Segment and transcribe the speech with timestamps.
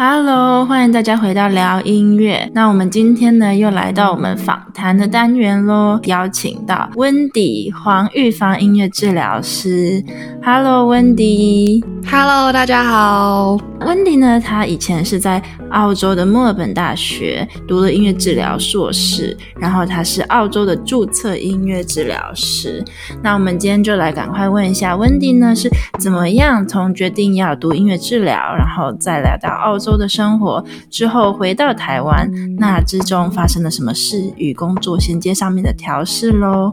[0.00, 2.48] Hello，欢迎大家回到聊音乐。
[2.54, 10.00] 那我们今天呢，又来到我们访谈的单元喽，邀请到温迪黄玉芳音乐治疗师。
[10.40, 11.84] Hello，温迪。
[12.08, 13.58] Hello，大家好。
[13.80, 22.84] 温迪呢，他以前是在澳洲的墨尔本大学读了音乐治疗硕士，然后他是澳洲的注册音乐治疗师。
[23.22, 25.68] 那我们今天就来赶快问一下温迪呢，是
[25.98, 36.72] 怎么样从决定要读音乐治疗，然后再来到澳洲的生活，之后回到台湾，那之中发生了什么事与工作衔接上面的调试喽？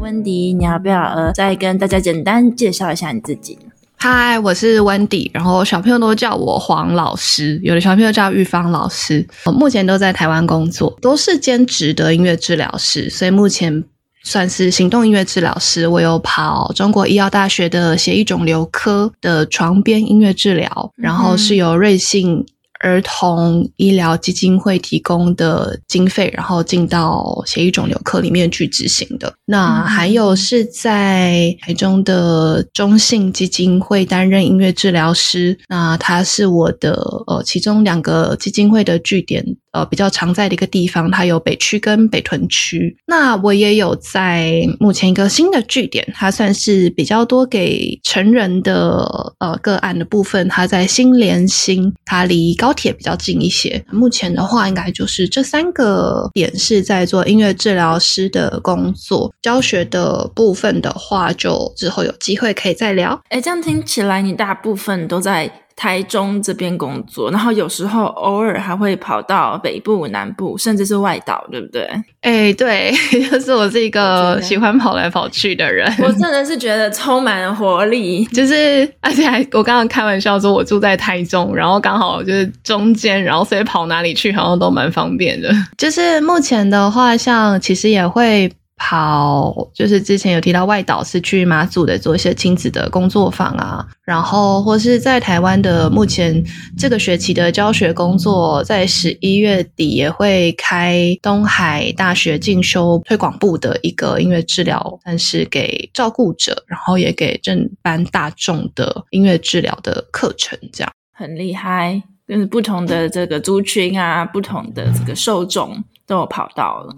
[0.00, 3.58] 温迪，你要不要呃再跟大家简单介绍一下你自己？
[3.96, 9.28] 嗨，我是温迪，然后小朋友都叫我黄老师，有的小朋友叫玉芳老师。
[9.44, 13.84] 我目前都在台湾工作，都是兼职的音乐治疗师，所以目前
[14.22, 15.86] 算是行动音乐治疗师。
[15.86, 22.46] 我有跑中国医药大学的血液肿瘤科的床边音乐治疗，然后是由瑞幸。
[22.82, 29.30] 儿童医疗基金会提供的经费，然后进到血液肿瘤科里面去执行的。
[29.44, 35.58] 那还有是在台中的中信基金会担任音乐治疗师。
[35.68, 36.94] 那他是我的
[37.26, 39.44] 呃其中两个基金会的据点。
[39.72, 42.96] 呃，比较常在的一个地方，它有北区跟北屯区。
[43.06, 49.06] 那我也有在目前一个新的据点，它算是比较多给成人的
[49.38, 53.84] 呃个案的部分，它在新联新，它离高铁比较近一些。
[53.92, 59.32] 目前的话，应该就是这三个点是在做音乐治疗师的工作。
[59.40, 63.20] 教学的部分的话，就之后有机会可以再聊。
[63.28, 71.88] 诶，这样听起来你大部分都在台中这边工作，然后有时候偶尔还会跑到北部、南部，甚至是外岛，对不对？
[72.20, 72.92] 哎，对，
[73.32, 75.90] 就是我是一个喜欢跑来跑去的人。
[76.02, 85.50] 我真的是觉得充满了活力，就是而且还我刚刚开玩笑说，我住在台中，然后刚好就是中间，然后所以跑哪里去好像都蛮方便的。
[85.78, 88.52] 就是目前的话，像其实也会。
[88.82, 96.42] 跑就是之前有提到外岛是去马祖的做一些亲子的工作坊啊，然后或是在台湾的目前
[96.78, 116.94] 这个学期的教学工作，在十一月底也会开东海大学进修推广部的一个音乐治疗，但是给照顾者，然后也给正班大众的音乐治疗的课程，这样很厉害，就是不同的这个族群啊，不同的这个受众都有跑到了。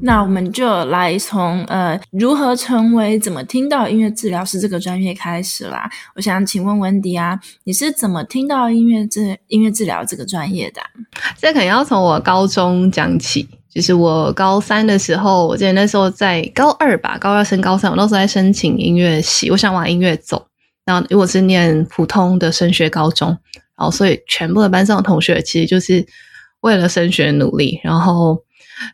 [0.00, 5.90] 那我们就来从呃如何成为、怎么听到音乐治疗师这个专业开始啦。
[6.14, 10.88] 我想请问温迪啊，你是怎么听到音乐治音乐治疗这个专业的啊？
[11.36, 13.48] 这可能要从我高中讲起。
[13.68, 20.46] 就是我高三的时候，我记得那时候在高二吧，高二升高三，我那时候在申请音乐系，我想往音乐走。
[20.84, 23.28] 然后因为我是念普通的升学高中，
[23.76, 26.04] 然后所以全部的班上的同学其实就是
[26.60, 28.38] 为了升学努力，然后。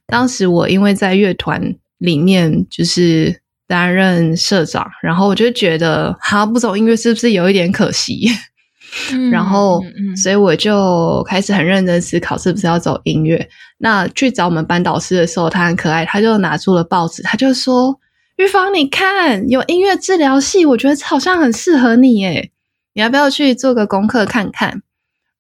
[0.07, 8.29] 当时我因为在乐团里面就是担任社长，然后我就觉得，哈，不走音乐是不是有一点可惜？
[9.13, 9.83] 嗯、然后，
[10.17, 13.49] 所以我就开始很认真思考是不是要走音乐。
[13.79, 17.99] 那去找我们班导师的时候，他很可爱，他就拿出了报纸，他就说
[18.39, 22.53] ：“玉芳，你看有音乐治疗系，我觉得好像很适合你耶，
[22.93, 24.83] 你要不要去做个功课看看？”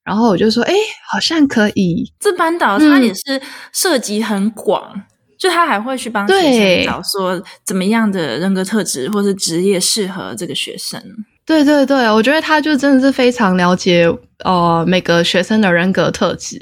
[0.05, 0.75] 然后我就说，哎，
[1.11, 2.13] 好像可以。
[2.21, 3.41] 这班导他也是
[3.73, 5.03] 涉及很广，嗯、
[5.39, 11.03] 就他还会去帮学生找说怎么样的人格特质或是职业适合这个学生。
[11.47, 14.07] 对对对，我觉得他就真的是非常了解
[14.45, 16.59] 呃每个学生的人格特质。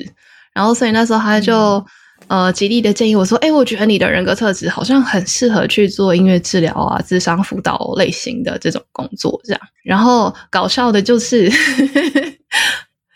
[0.55, 1.85] 然后所以那时候他就、
[2.29, 9.61] 嗯、呃极力的建议我说，哎，我觉得你的人格特质好像很适合去做音乐治疗啊、智商辅导类型的这种工作这样。
[9.83, 11.51] 然后搞笑的就是。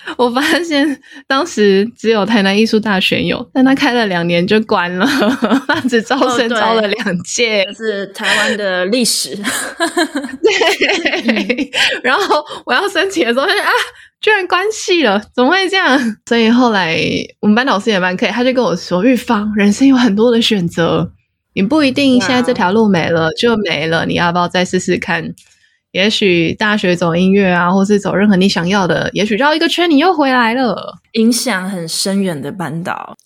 [0.17, 5.07] 我发现当时只有台南艺术大学有，但他开了两年就关了，
[5.67, 9.35] 他只招生招了两届，这是台湾的历史。
[10.43, 11.71] 对，
[12.03, 13.71] 然后我要申请的时候，啊，
[14.21, 15.99] 居然关系了，怎么会这样？
[16.27, 16.99] 所以后来
[17.41, 21.11] 我们班老师也蛮可以，他就跟我说：“玉芳，人生有很多的选择，
[21.55, 25.35] 你不一定现在这条路没了就没了，你要不要再试试看？”
[25.97, 33.17] 也许大学走音乐啊，或是走任何你想要的，也许绕一个圈你又回来了，影响很深远的班导。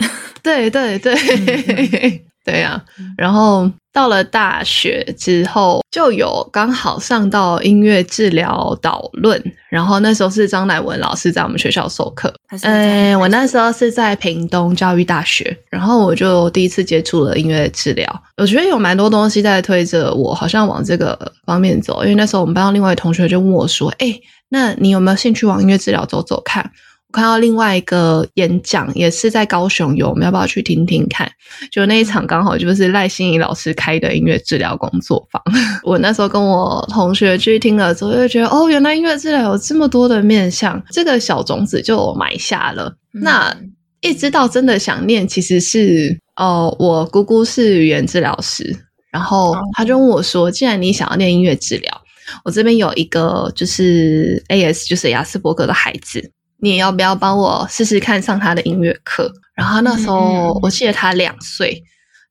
[0.41, 2.85] 对对对，嗯、 对呀、啊。
[3.19, 12.33] 然后到了大学之后，就有刚好上到音乐治疗导论，然后那时候是张乃文老师在我们学校授课。
[12.63, 18.23] 嗯，我那时候是在屏东教育大学，然后我就第一次接触了音乐治疗。
[18.37, 22.03] 我觉得有蛮多东西在推着我，好像往这个方面走。
[22.05, 24.21] 因为那时候我们班上另外一同学就问我说：“哎，
[24.51, 26.71] 那你有没有兴趣往音乐治疗走走看？”
[27.13, 31.31] 看到另外一个演讲，也是在高雄有，我们要不要去听听看？
[31.71, 35.43] 就那一场刚好就是赖心怡老师开的音乐治疗工作坊。
[35.83, 42.95] 我那时候跟我同学去听了之后，就觉得哦，原来音乐治疗有这么多的面向，这个小种子就埋下了。
[43.15, 43.57] 嗯、那
[44.01, 48.65] 一直到真的想念，其实是哦，我姑姑是语言治疗师，
[49.11, 52.03] 然后他就问我说：“既然你想要念音乐治疗，
[52.45, 56.31] 我这边有一个就是 AS，就是亚斯伯格的孩子。”
[56.61, 59.33] 你要不要帮我试试看上他的音乐课？
[59.55, 61.83] 然后那时候我记得他两岁，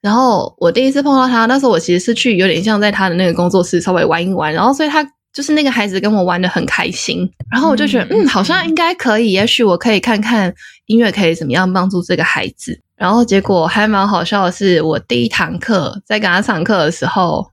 [0.02, 10.54] 然后我第一次碰到他，那时候我其实是去有点像在他的那个工作室稍微玩一玩，然后所以他就是那个孩子跟我玩的很开心，然后我就觉得嗯，好像应该可以，也许我可以看看
[10.88, 12.82] 音乐可以怎么样帮助这个孩子。
[12.96, 17.52] 然后结果还蛮好笑的是，我第一堂课在给他上课的时候，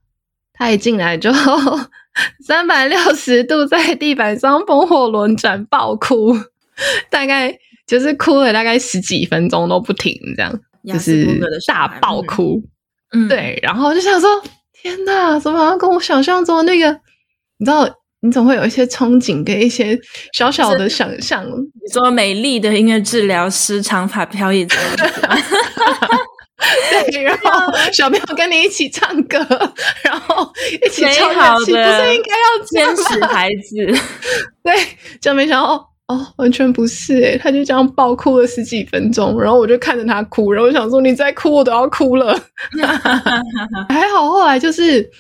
[0.55, 1.31] 他一进来就
[2.45, 6.35] 三百六十度在地板上风火轮转爆哭。
[7.11, 7.57] 大概
[7.87, 11.27] 就是哭了大概十几分钟都不停，这样就是
[11.67, 12.63] 大爆哭。
[13.13, 14.43] 嗯，对，然后就想说，
[14.73, 16.91] 天哪，怎么好像跟我想象中的那个？
[17.59, 17.89] 你知道，
[18.21, 19.99] 你总会有一些憧憬跟一些
[20.33, 21.45] 小小的想象。
[21.47, 24.77] 你说美丽的音乐治疗师长发飘逸在
[27.11, 29.39] 对，然后小朋友跟你一起唱歌，
[30.03, 30.53] 然后
[30.85, 33.77] 一起唱好的，不是应该要坚持孩子？
[34.65, 34.75] 对，
[35.21, 35.96] 就没想到。
[36.09, 42.39] 哦，完全不是诶，他就这样爆哭了十几分钟，然后我就看着他哭，然后我想说，你再哭我都要哭了。
[43.89, 45.11] 还好后来就是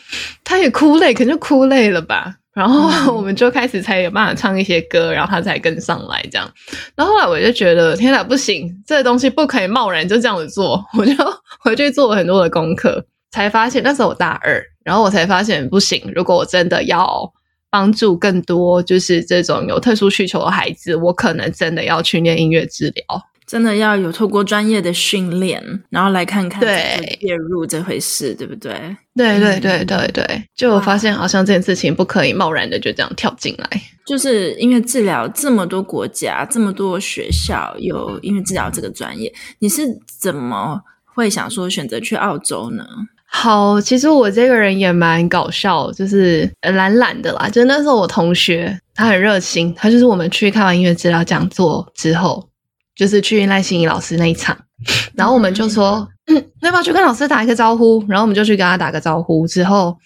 [0.44, 2.32] 他也哭累，可能就哭累了吧。
[2.54, 6.48] 然后我们就开始才有办法唱一些歌，然后他才跟上来这样。
[6.94, 10.82] 然后后来我就觉得天哪，不行，这个东西不可以贸然就这样子做。
[10.96, 11.12] 我就
[11.58, 17.32] 回去做了很多的功课，才发现那时候我大二，然后我才发现不行，如果我真的要。
[17.76, 23.05] 帮助更多就是这种有特殊需求的孩子，我可能真的要去念音乐治疗，
[23.46, 28.73] 真的要有透过专业的训练，然后来看看对介入这回事，对不对？
[29.14, 33.69] 对对对对对，就我发现好像这件事情不可以贸然的就这样跳进来。
[34.06, 39.82] 就是音乐治疗这么多国家，这么多学校有音乐治疗这个专业，你是
[40.19, 42.87] 怎么会想说选择去澳洲呢？
[43.38, 47.46] 好，其实我这个人也蛮搞笑，就是懒懒的啦。
[47.50, 52.48] 就那时候我同学他很热心，他就是我们去看完音乐治疗讲座之后，
[52.96, 54.56] 就是去赖心怡老师那一场，
[55.14, 58.02] 然后我们就说，嗯，要不要去跟老师打一个招呼？
[58.08, 59.96] 然后我们就去跟他打个招呼，之后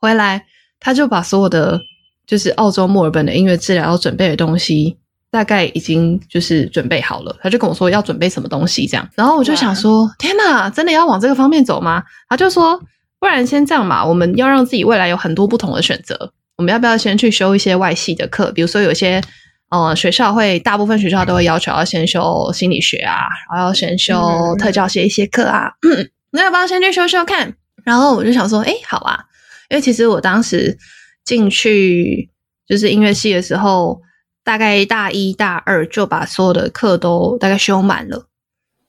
[0.00, 0.42] 回来
[0.80, 1.78] 他就把所有的
[2.26, 4.96] 就是澳洲墨尔本的音乐治疗要准备的东西。
[5.30, 12.02] 大概已经就是准备好了，他就跟我说要准备什么东西这样，然后我就想说，天哪，真的要往这个方面走吗？
[12.30, 12.80] 他就说，
[13.20, 18.50] 不然先这样嘛，我们要让自己未来有很多不同的选择，我们要不要先去修一些外系的课？
[18.52, 19.20] 比如说有些
[19.68, 27.54] 呃学校会，大部分学校都会要求要先修心理学啊，然后要先修特教学一些课啊，嗯， 那要不要先去修修看？
[27.84, 29.20] 然后我就想说，哎，好啊，
[29.68, 30.78] 因为其实我当时
[31.22, 32.30] 进去
[32.66, 34.00] 就是音乐系的时候。
[34.48, 38.28] 大概大一大二就把所有的课都大概修满了，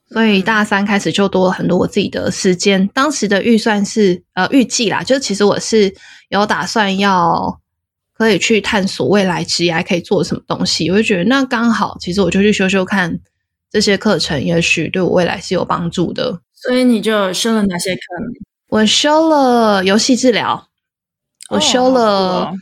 [0.10, 2.88] 所以大三开始就多了很多我自己的时间。
[2.94, 5.94] 当时的预算是呃预计啦，就其实我是
[6.30, 7.60] 有打算要
[8.14, 13.20] 可以去探索未来职业可以做什么东西，我就觉得那刚好，其实我就去修修看
[13.70, 16.40] 这些课程，也许对我未来是有帮助的。
[16.54, 18.28] 所以你就修了哪些课呢？
[18.70, 20.70] 我修了游戏治疗，
[21.50, 22.54] 我修了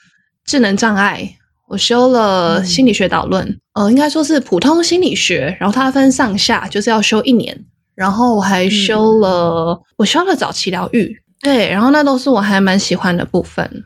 [0.43, 1.36] 智能障碍。
[1.67, 7.65] 我修了心理学导论，嗯、呃，应该说是普通心理学，然后它分上下，就是要修一年。
[7.93, 13.85] 然后我还修了，嗯、我修了早期疗愈，对，然后那都是我还蛮喜欢的部分。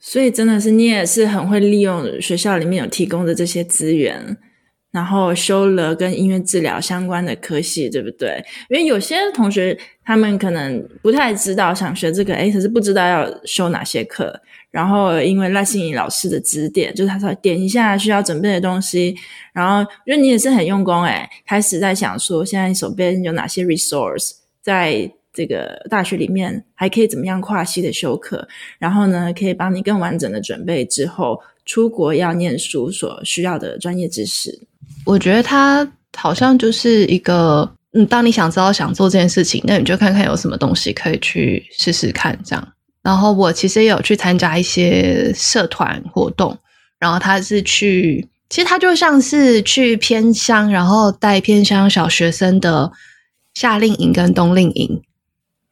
[0.00, 4.36] 所以真的是你也是很会利用学校里面有提供的这些资源，
[4.90, 8.42] 然后修了跟音乐治疗相关的科系，对不对？
[8.70, 14.40] 因为有些同学他们可能不太知道想学这个，诶，可是不知道要修哪些课。
[14.74, 19.14] 然后，因为赖心怡老师的指点，就是他说点一下需要准备的东西。
[19.52, 28.48] 然后，因为你也是很用功诶，开始在想说，现在手边有哪些 resource，在这个大学里面还可以怎么样跨系的修课。
[28.80, 34.66] 然后呢，可以帮你更完整的准备之后出国要念书所需要的专业知识。
[35.06, 42.68] 我觉得他好像就是一个嗯，当你想知道想做这件事情，那你就看看有什么东西可以去试试看，这样。
[43.04, 46.58] 然后我其实也有去参加一些社团活动，
[46.98, 52.90] 然后他是去，其实他就像是去偏乡，然后带偏乡小学生的
[53.54, 55.02] 夏令营跟冬令营。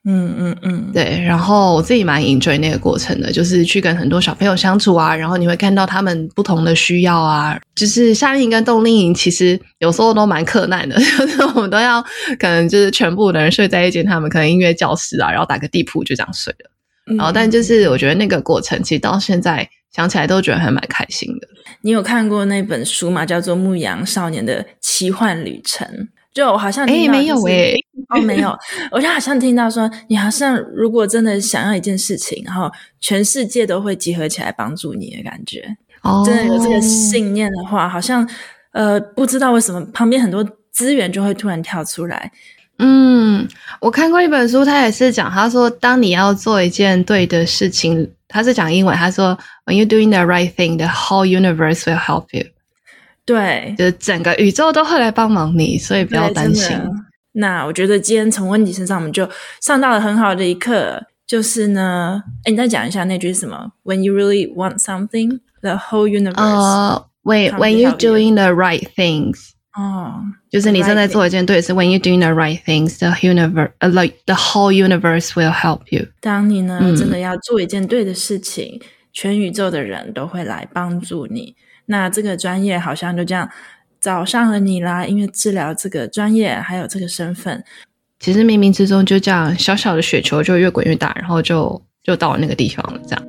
[0.05, 12.03] 嗯嗯嗯，对，然后我自己蛮 enjoy 那个过程的，就是去跟很多小朋友相处啊，然后你会看到他们不同的需要啊，就是夏令营跟冬令营其实有时候都蛮克难的，就 是我们都要
[12.41, 16.72] 可能就是全部的人睡在一间他们可能音乐教室啊，然后打个地铺就这样睡了，嗯、
[17.05, 21.49] 然后但就是我觉得那个过程其实到现在想起来都觉得还蛮开心的。
[21.81, 23.27] 你有看过那本书吗？
[23.27, 25.87] 叫做《牧羊少年的奇幻旅程》。
[26.33, 27.75] 就我好像哎，没有哎，
[28.09, 28.57] 哦，没有，
[28.91, 35.77] 我就好像听到说，你好像如果真的想要一件事情，然后全世界都会集合起来帮助你的感觉。
[36.01, 38.27] 哦，真的有这个信念的话，好像
[38.73, 42.33] 呃，不知道为什么旁边很多资源就会突然跳出来。
[42.85, 43.49] 嗯，
[43.81, 52.47] 我看过一本书，他也是讲，他说，当你要做一件对的事情，他是讲英文，他说，When you're doing the right thing, the whole universe will help you。
[53.25, 56.77] 对，就是整个宇宙都会来帮忙你，所以不要担心。
[57.35, 66.35] 那我觉得今天从温迪身上，我们就上到了很好的一课，就是呢，哎你再讲一下那句是什么？When you really want something, the whole universe.
[66.35, 71.73] 呃、uh,，when when you're doing the right things，哦，就是你正在做一件对的事。
[71.73, 76.09] When you're doing the right things, the universe, like the whole universe will help you。
[76.21, 78.81] 当你呢、嗯、真的要做一件对的事情，
[79.13, 81.57] 全宇宙的人都会来帮助你。
[81.87, 83.49] 那这个专业好像就这样
[83.99, 87.65] 找上了你啦，因为治疗这个专业还有这个身份，
[88.21, 93.01] 其实冥冥之中就这样小小的雪球就越滚越大，然后就就到了那个地方了。
[93.09, 93.27] 这样，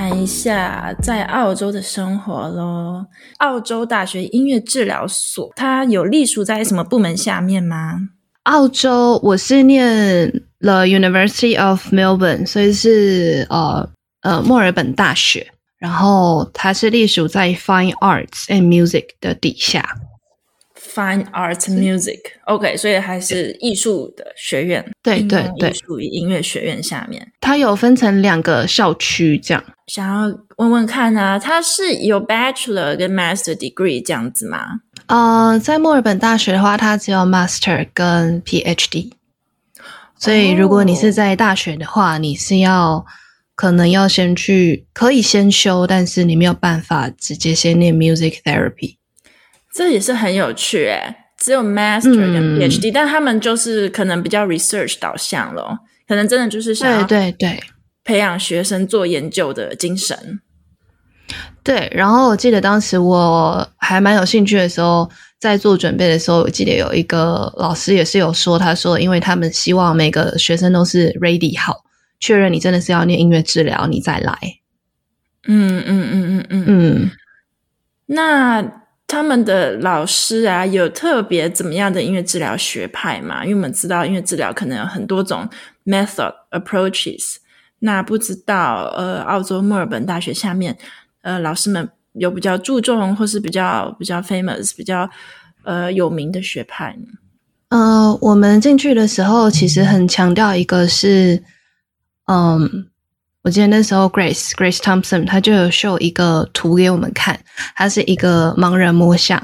[0.00, 3.06] 谈一下在澳洲的生活咯。
[3.36, 8.08] 澳洲大学音乐治疗所，它有隶属在什么部门下面吗？
[8.44, 10.32] 澳洲，我是念。
[10.60, 13.90] The University of Melbourne，所以是呃
[14.22, 19.86] 呃墨尔本大学，然后它是隶属在 Fine Arts and Music 的底下。
[20.80, 24.84] Fine Arts Music，OK，okay, 所以还是艺术的学院。
[25.02, 27.30] 对对对，属于音乐学院下面。
[27.40, 29.62] 它有分成两个校区，这样。
[29.86, 34.80] 想要问问看呢、啊，它是有 Bachelor 跟 Master Degree 这样子吗？
[35.06, 39.10] 呃，在墨尔本大学的话，它只有 Master 跟 PhD。
[40.16, 43.04] 所以，如果你是在大学的话，你是要
[43.54, 48.96] 可能要先去，可以先修，但是你没有办法直接先念 music therapy。
[49.74, 57.62] 这也是很有趣诶，只有 master 跟 PhD，、嗯、但他们就是可能比较 research 导向咯，可能真的就是想要对对对
[58.04, 60.40] 培养学生做研究的精神。
[61.62, 65.10] 对，然后我记得当时我还蛮有兴趣的时候。
[65.40, 71.82] 在做准备的时候，我记得有一个老师也是有说，他说，因为他们希望每个学生都是 ready 好，
[72.20, 74.38] 确认你真的是要念音乐治疗，你再来。
[75.46, 77.10] 嗯嗯嗯嗯嗯嗯。
[78.04, 78.79] 那
[79.10, 83.42] 他们的老师啊，有特别怎么样的音乐治疗学派吗？
[83.44, 85.48] 因为我们知道音乐治疗可能有很多种
[85.84, 87.36] method approaches。
[87.80, 90.78] 那不知道呃，澳洲墨尔本大学下面
[91.22, 91.90] 呃，老师们。
[92.14, 95.08] 有比较注重，或是比较比较 famous、比较
[95.62, 97.06] 呃有名的学派呢？
[97.68, 101.44] 呃，我们进去的时候其实很强调一个是，
[102.26, 102.88] 嗯，
[103.42, 107.40] 我记得那时候 Grace Grace Thompson 他就有秀一个图给我们看，
[107.74, 109.42] 他是一个盲人摸象，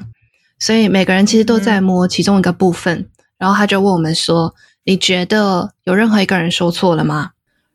[0.58, 7.30] 所以每个人其实都在摸其中一个部分，嗯、然后他就问我们说：“你觉得有任何一个人说错了吗？”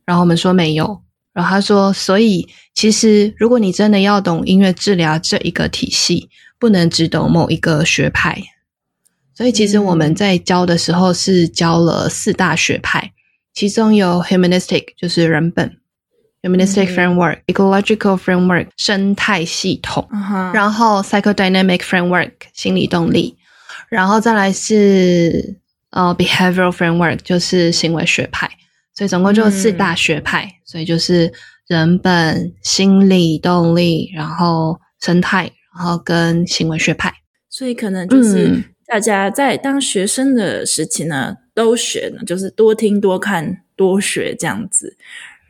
[0.05, 1.01] 然后我们说没有。
[1.33, 8.37] 然后他说：“所以其实，如果你真的要懂音乐治疗这一个体系，不能只懂某一个学派。
[9.33, 13.13] 所以，其实我们在教的时候是教了四大学派，
[13.53, 15.77] 其中有 humanistic 就是人本
[16.41, 20.53] ，humanistic framework、嗯、ecological framework 生态系统，uh huh.
[20.53, 23.35] 然后 psychodynamic framework 心理动力，
[23.89, 25.55] 然后再来是
[25.91, 28.49] 呃 behavioral framework 就是行为学派。”
[28.93, 31.31] 所以总共就四大学派，嗯、所以就是
[31.67, 37.11] 人本、心理、动力，然后生态，然后跟行为学派。
[37.49, 44.97] 所以可能就是大家在当学生的时期呢，嗯、都学呢，就是多听、多看、多学这样子。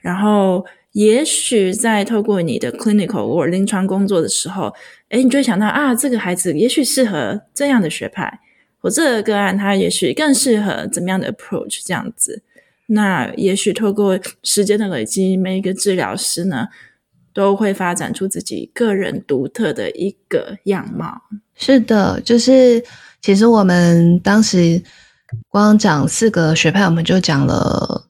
[0.01, 4.73] 然后也许在透过你的 clinical 或临床工作的时候，
[5.09, 8.39] 诶，你就会想到啊，这个孩子也许适合这样的学派，
[8.79, 12.43] 或这个个案他也许更适合怎么样的 approach 这样子。
[12.87, 16.67] 那也许透过时间的累积，每一个治疗师呢，
[17.33, 21.21] 都会发展出自己个人独特的一个样貌。
[21.55, 22.83] 是的，就是
[23.21, 24.83] 其实我们当时
[25.47, 28.09] 光讲四个学派，我们就讲了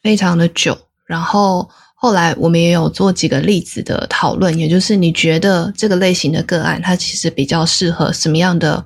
[0.00, 0.78] 非常的久。
[1.04, 8.84] 然后后来我们也有做几个例子的讨论，也就是你觉得这个类型的个案，它其实比较适合什么样的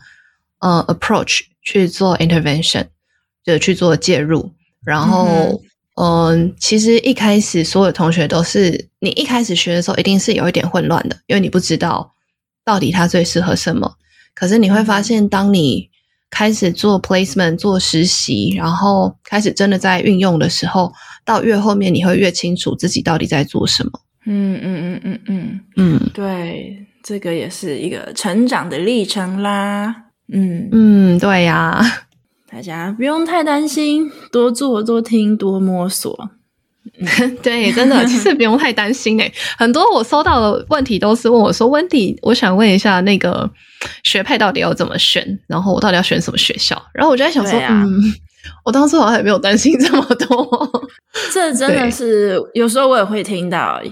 [0.61, 2.87] 呃 approach 去做 intervention，
[3.45, 4.53] 就去做介入。
[4.85, 5.61] 然后
[5.97, 6.07] 嗯、
[6.49, 12.13] 呃，其实一开始所有同学都是你一开始学的时候，一定是有一点混乱的，因为你不知道
[12.65, 13.97] 到底它最适合什么。
[14.35, 15.91] 可是你会发现，当你
[16.31, 20.93] 开始做 placement、做实习，然后开始真的在运用的时候，
[21.29, 23.91] 到越后面你会越清楚自己到底在做什么。
[24.25, 29.95] 嗯嗯嗯嗯嗯嗯，对，这个也是一个成长的历程啦。
[30.33, 31.81] 嗯嗯，对呀，
[32.51, 36.31] 大家不用太担心，多做、多听、多摸索。
[37.43, 39.31] 对，真的，其实不用太担心诶。
[39.59, 43.49] 很多我收到的问题都是问我说：“Wendy，我想问一下，那个
[44.03, 45.39] 学派到底要怎么选？
[45.47, 47.93] 然后我到底要选什么学校？”然后我就在想说：“啊、嗯，
[48.65, 50.91] 我当初好像也没有担心 这么多。”
[51.33, 53.83] 这真的是有时候我也会听到，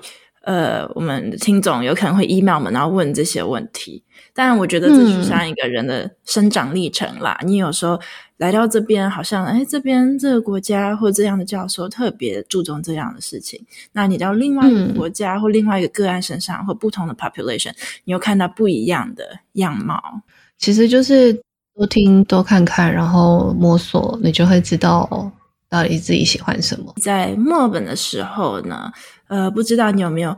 [0.42, 4.02] 呃，我们的听众有可能会 email 我们，然后问这些问题。
[4.32, 7.38] 但我觉得这就像一个人的生长历程啦。
[7.42, 7.98] 嗯、你有时候。
[8.38, 13.64] 来到这边，好像哎，这边这个国家或这样的教授特别注重这样的事情。
[13.92, 17.72] 那你到另外一个国家或另外一个个案身上，嗯、或不同的 population，
[18.04, 20.20] 你又看到不一样的样貌。
[20.58, 21.42] 其实就是
[21.76, 25.30] 多听、多看看，然后摸索，你就会知道
[25.68, 26.94] 到底自己喜欢什么。
[27.02, 28.90] 在墨尔本的时候呢，
[29.28, 30.34] 呃，不知道你有没有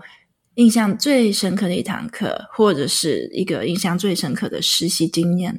[0.56, 5.56] 印象最深刻的一堂课，或者是一个印象最深刻的实习经验？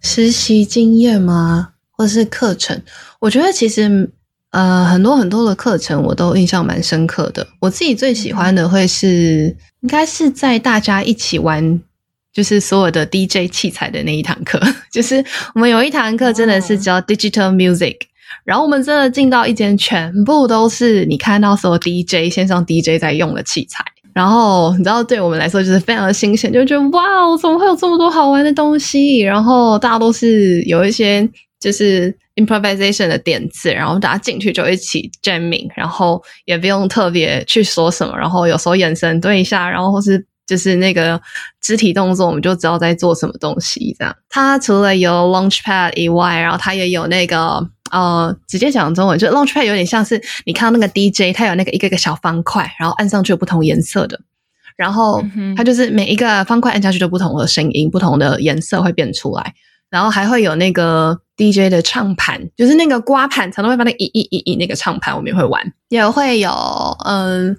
[0.00, 1.74] 实习经验吗？
[1.90, 2.80] 或是课程，
[3.20, 4.10] 我觉得其实
[4.52, 7.46] 呃很多很多的课程我都印象蛮深刻的。
[7.60, 11.82] 我自己最喜欢的会是应该是在大家一起玩，
[12.38, 14.60] 就是所有的 DJ 器材的那一堂课。
[14.92, 15.16] 就是
[15.56, 17.96] 我们有一堂课真的是叫 Digital Music，
[18.44, 29.18] 然后我们真的进到一间全部都是你看到所有 DJ 线上 DJ 在用的器材，然后你知道对我们来说就是非常的新鲜，就觉得哇，怎么会有这么多好玩的东西？
[29.18, 31.28] 然后大家都是有一些。
[31.60, 41.20] 就是 improvisation 的点子，然后大家进去就一起 jamming，然后也不用特别去说什么，然后有时候眼神对一下，然后或是就是那个
[41.60, 43.94] 肢体动作，我们就知道在做什么东西。
[43.98, 54.18] 这样，它除了有 launchpad 以外，然后它也有那个呃，直接讲中文，就 launchpad 有点像是你看到那个 DJ，它有那个一个一个小方块，然后按上去有不同颜色的，
[54.76, 55.22] 然后
[55.54, 59.54] 它就是每一个方块按下去就不同的声音，不同的颜色会变出来。
[59.90, 65.72] 然后还会有那个 DJ 的唱盘，就是那个刮盘，常常会把那一一一一那个唱盘，我们也会玩。
[65.88, 66.50] 也会有
[67.06, 67.56] 嗯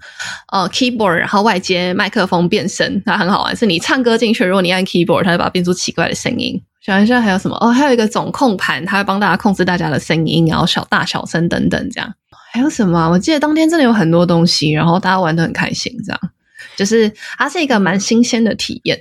[0.52, 3.56] 呃 keyboard，然后外接麦克风变声，它很好玩。
[3.56, 6.62] 是你唱歌进去，如果你按 keyboard，它就把它变出奇怪的声音。
[6.82, 7.58] 想一下还有什么？
[7.60, 12.14] 哦，还有一个总控盘，它会帮大家控制大家的声音，然后小大小声等等这样。
[12.52, 13.10] 还有什么？
[13.10, 16.20] 我记得当天真的有很多东西，然后大家玩得很开心，这样
[16.78, 18.98] 就是它是一个蛮新鲜的体验。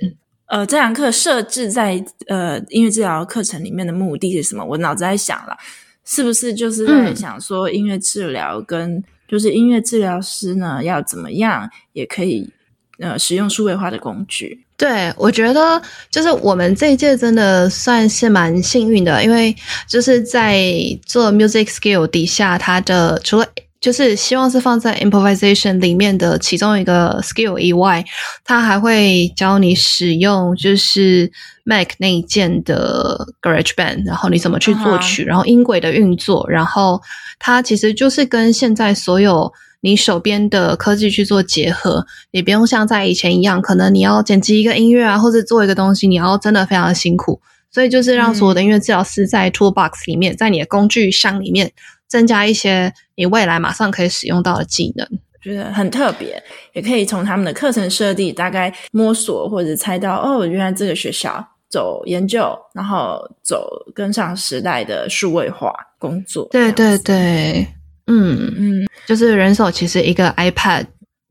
[0.49, 4.65] 呃，这堂课设置在呃音乐治疗课程里面的目的是什么？
[4.65, 5.55] 我脑子在想了，
[6.03, 12.51] 是不是就是在想说音乐治疗跟就是音乐治疗师呢，要怎么样也可以
[12.97, 14.65] 呃使用数位化的工具？
[14.75, 19.55] 对，我觉得就是我们这一届真的算是蛮幸运的，因为
[19.87, 20.57] 就是在
[21.05, 23.45] 做 music skill 底下，它的除了
[23.81, 28.03] 就是希望是放在 improvisation 里面的其中一个 skill 以外，
[28.43, 31.31] 它还会教你使用就是
[31.63, 37.01] Mac 内建的 GarageBand，然后你怎么去作曲，然后音轨的运作，然后
[37.39, 47.39] 它其实就是跟现在所有你手边的科技去做结合，你不用像在以前一样，可能你要剪辑一个音乐啊，或者做一个东西，你要真的非常的辛苦，
[47.71, 51.71] 所以就是让所有的音乐治疗师在 Toolbox 里面，在你的工具箱里面。
[52.09, 56.41] 增加一些你未来马上可以使用到的技能，我觉得很特别，
[56.73, 66.47] 也可以从他们的课程设计大概摸索或者猜到哦，原来这个学校走研究，然后走跟上时代的数位化工作。
[66.49, 67.67] 对对对，
[68.07, 70.87] 嗯嗯，就是人手其实一个 iPad，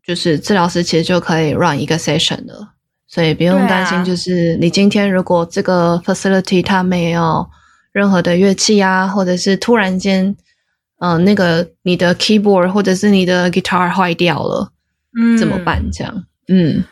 [0.07, 2.55] 就是治疗师其实就可以 run 一个 session 的，
[3.09, 7.45] 所以不用担心，就是你今天如果这个 facility 它没有
[7.91, 10.37] 任何的乐器啊，或者是突然间。
[10.99, 14.73] 嗯、呃，那个你的 keyboard 或者是你的 guitar 坏掉了，
[15.19, 15.83] 嗯，怎么办？
[15.93, 16.85] 这样，嗯，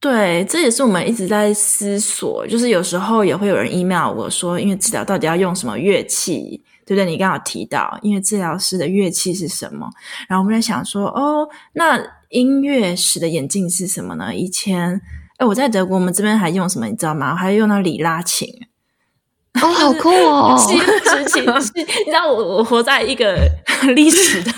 [0.00, 2.46] 对，这也是我们一直在思索。
[2.46, 7.06] 就是有时候也会有人 email 我说，音乐治疗到底要用什么乐器，对不对？
[7.06, 9.88] 你刚好提到音乐治疗师的乐器是什么，
[10.28, 14.34] 然后我们在想说，哦，那音乐史的演进是什么呢？
[14.34, 15.00] 以前，
[15.38, 16.86] 哎，我在德国，我们这边还用什么？
[16.86, 17.30] 你知道吗？
[17.30, 18.48] 我还用到里拉琴。
[19.62, 20.56] 哦， 好酷哦！
[20.58, 23.38] 西式琴，你知道我我活在一个
[23.94, 24.50] 历史的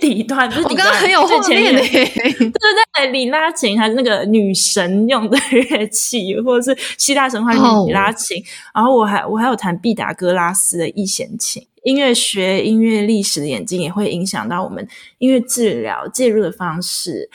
[0.00, 2.50] 底端，就是底端，我刚刚很有画面的，对对
[2.94, 8.36] 对，里拉琴还是那个女神用的乐器，或者是希腊神话里里拉琴。
[8.36, 8.46] Oh.
[8.74, 11.66] 然后我还我还有弹毕达哥拉斯的一弦琴。
[11.84, 14.86] 音乐学、音乐历史的眼睛也会影响到我们
[15.18, 17.30] 音乐治疗介入的方式。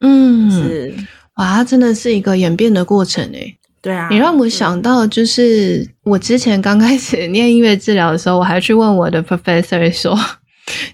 [0.00, 0.94] 嗯，是
[1.36, 3.56] 哇，它真的是一个演变的过程诶。
[3.82, 10.16] 对啊，你让我想到，就是我之前刚开始念音乐治疗的时候，我还去问我的 professor 说：“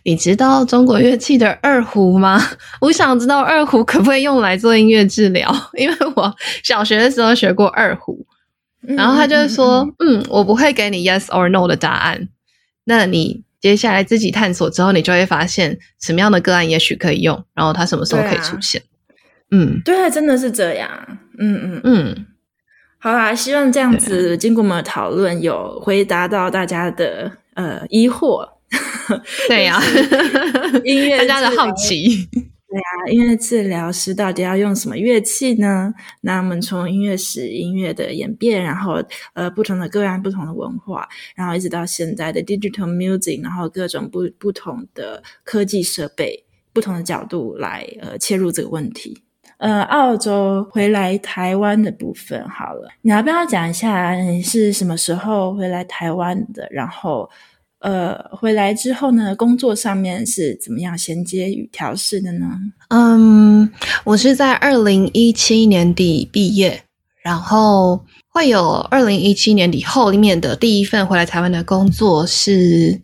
[0.05, 2.43] 你知道中国乐器的二胡吗？
[2.81, 8.27] 我想知道二胡可不可以用来做音乐治疗， 因为我小学的时候学过二胡。”
[8.81, 12.29] 然后他就说：“嗯，嗯，我不会给你 yes or no 的答案。
[12.85, 18.81] 那你接下来自己探索之后，你就会发现什么样的个案也许可以用，然后它什么时候可以出现。”
[19.51, 20.89] 嗯，对，真的是这样。
[21.39, 22.27] 嗯嗯嗯。
[23.01, 28.45] 好啦，希望这样子经过我们的讨论，有回答到大家的呃疑惑。
[29.49, 29.83] 对呀、啊，
[30.85, 32.29] 音乐大家的好奇。
[32.71, 35.95] 对呀、啊，音乐治疗师到底要用什么乐器呢？
[36.23, 49.23] 那我们从音乐史、音乐的演变，然后呃不同的个案、不同的文化，然后一直到现在的 digital music，然后各种不不同的科技设备，不同的角度来呃切入这个问题。
[49.59, 56.65] 呃，澳洲回来台湾的部分好了，你要不要讲一下你是什么时候回来台湾的？
[56.71, 57.29] 然后，
[57.81, 62.47] 呃，回来之后呢，工作上面是怎么样衔接与调试的呢？
[62.91, 63.69] 嗯，
[64.05, 66.81] 我是在二零一七年底毕业，
[67.25, 73.01] 然后会有二零一七年底后面的第一份回来台湾的工作是，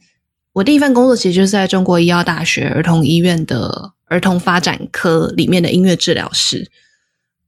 [0.53, 3.94] 我第一份工作其实就是在中国医药大学儿童医院的。
[4.07, 6.71] 儿童发展科里面的音乐治疗师，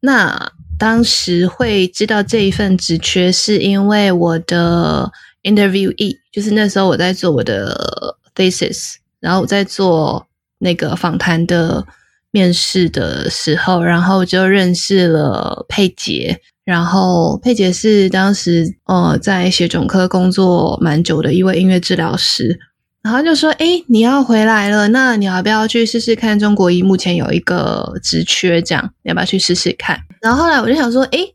[0.01, 5.11] 那当时会知道这一份职缺，是因为我的
[5.43, 10.27] interview e，就是那时候我在做我的 thesis，然后我在做
[10.59, 11.87] 那个访谈的
[12.31, 22.59] 面试的时候，然后就认识了佩杰，然后佩杰是当时呃在血肿科工作蛮久的一位音乐治疗师。
[23.07, 26.37] 然后就说：“诶，你要回来了，那你要不要去试试看？
[26.37, 31.33] 中国医目前有一个职缺，这样你要不要去试试看？”然后后来我就想说：“诶，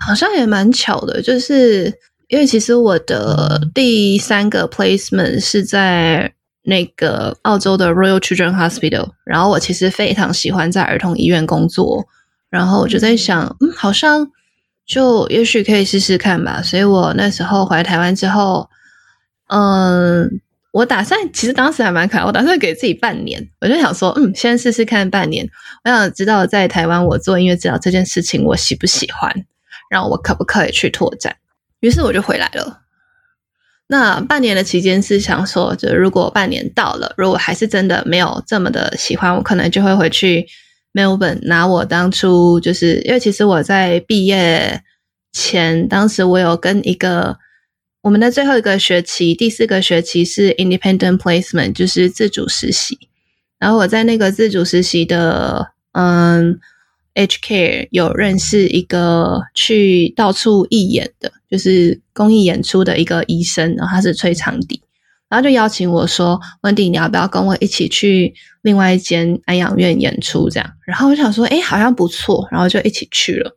[0.00, 1.94] 好像也蛮巧的，就是
[2.26, 6.32] 因为其实我的第三个 placement 是在
[6.64, 12.04] 那个澳洲的 Royal Children Hospital，然后我其实非常喜欢在儿童医院工作，
[12.50, 14.28] 然后我就在想，嗯，好像
[14.84, 16.60] 就也许可以试试看吧。
[16.60, 18.68] 所以我那时候回来台湾之后，
[19.46, 20.40] 嗯。
[20.72, 22.24] 我打算，其实当时还蛮可爱。
[22.24, 25.46] 我打算给自己半年，我就想说，嗯，先试试看半年。
[25.84, 29.44] 我想知道在台湾我做音乐治疗这件事情，我喜不喜欢，
[29.90, 31.36] 然后我可不可以去拓展。
[31.80, 32.80] 于是我就回来了。
[33.86, 40.46] 那半年的期间是想说，就如果半年到了，如果还是真的没有这么的喜欢，我可能就会回去
[40.94, 44.82] Melbourne 拿我当初就是因为其实我在毕业
[45.34, 47.36] 前，当时我有跟一个。
[48.02, 52.98] 我们的最后一个学期，第四个学期是 independent placement，就是自主实习。
[53.60, 56.58] 然后我在那个自主实习的，嗯
[57.14, 64.82] ，H care 有认识一个去到处义演的，就是公益演出的一个医生，然后他是吹长笛，
[65.28, 73.56] 然后就邀请我说：“温迪，你要不要跟我一起去另外一间安养院演出？”这样，然后我想说：“诶，好像不错。”然后就一起去了。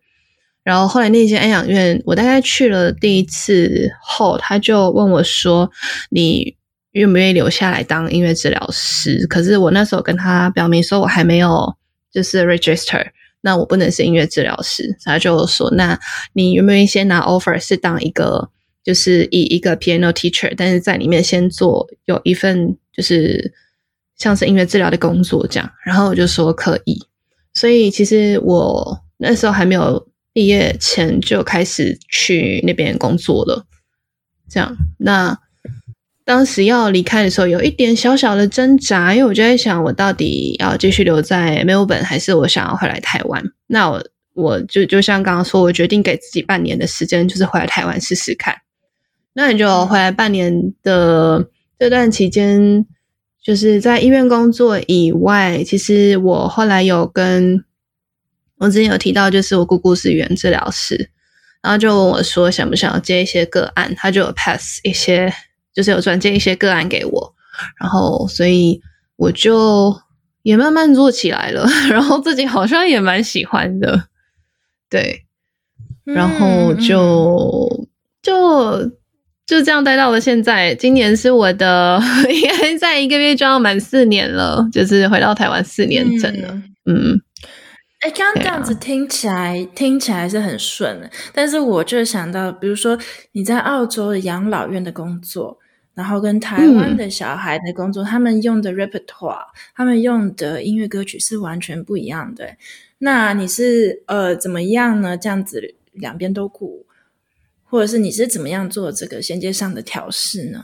[0.65, 5.69] 然后后来那间安养院，我大概去了第一次后，他就问我说
[6.10, 6.56] ：“你
[6.93, 11.71] 愿不愿意留下来当音乐治疗师？”可是我那时候跟他表明说，我还没有
[12.12, 13.06] 就是 register，
[13.41, 14.97] 那我不能是音乐治疗师。
[15.04, 15.99] 他就说：“那
[16.34, 18.49] 你愿不愿意先拿 offer，是当一个
[18.84, 23.54] 就是以一个 piano teacher，但是在里面先做有一份就是
[24.17, 26.97] 像是音乐治疗的工作这样。”然后我就说可以。
[27.54, 30.04] 所以其实我那时候还没有。
[30.36, 33.65] 毕业前就开始去那边工作了，
[34.50, 34.76] 这样。
[34.98, 35.39] 那
[36.26, 43.41] 当时要离开的时候，有一点小小的挣扎，因为我就在想，我到底要继续留在 Melbourne，还是我想要回来台湾？
[43.67, 48.54] 那我我就就像刚刚说，我决定给自己半年的时间，就是回来台湾试试看。
[49.32, 51.48] 那你就回来半年的
[51.80, 52.86] 这段期间，
[53.41, 57.63] 就是在医院工作以外，其实我后来有跟。
[58.58, 61.10] 我之前有提到，就是我姑姑是语言治疗师，
[61.62, 65.34] 然后就问我说想不想要接一些个案，他就有 pass 一些，
[65.74, 67.34] 就是有转接一些个案给我，
[67.80, 68.82] 然后所以
[69.15, 69.96] 我就
[70.44, 74.08] 也慢慢做起来了， 然后自己好像也蛮喜欢的，
[74.89, 75.26] 对，
[76.06, 77.88] 然后就、嗯、
[78.22, 78.91] 就。
[79.48, 80.74] 就这样待到了现在。
[80.74, 82.02] 今年是我的，
[82.34, 86.48] 应该在一个月就要满四年了，就是回到台湾四年整了。
[86.88, 87.22] 嗯，
[88.06, 92.96] 哎、嗯，刚刚这样子听起来、啊、听起来是很顺的，但是我就想到，比如说
[93.32, 95.58] 你在澳洲的养老院的工作。
[95.96, 102.58] 然后跟台湾的小孩的工作，嗯、他们用的 repertoire，他们用的音乐歌曲是完全不一样的。
[102.98, 105.18] 那你是呃怎么样呢？
[105.18, 106.86] 这样子两边都顾，
[107.63, 110.62] 或者是你是怎么样做这个衔接上的调试呢？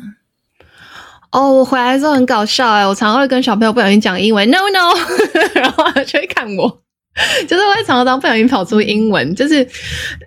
[1.31, 4.93] 哦，我回来之后很搞笑哎，我常常会跟小朋友不小心讲英文，no no，
[5.55, 6.81] 然后他就会看我，
[7.47, 9.67] 就是我会常常不小心跑出英文，就是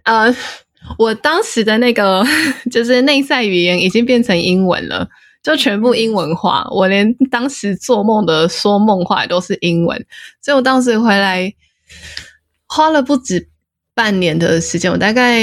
[0.04, 0.34] 呃。
[0.98, 2.22] 我当时的那个
[2.70, 5.08] 就是内在语言已经变成英文了，
[5.42, 6.68] 就全部英文化。
[6.70, 10.04] 我连当时做梦的说梦话都是英文，
[10.42, 11.50] 所以我当时回来
[12.66, 13.48] 花了不止
[13.94, 15.38] 半年的时间，我大概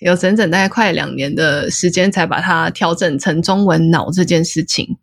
[0.00, 4.96] 有整整大概快两年的时间才把它调整成中文脑这件事情。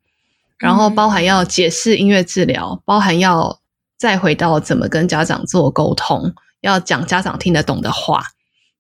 [0.58, 3.60] 然后包含要解释音乐治疗，包含要
[4.00, 8.24] 再回到怎么跟家长做沟通，要讲家长听得懂的话。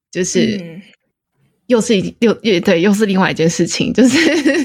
[0.10, 0.82] 就是，
[1.68, 3.94] 又是一又又对，又是另外一件事情。
[3.94, 4.18] 就是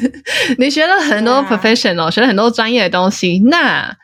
[0.57, 3.95] 你学了很多 professional，学了很多专业的东西，那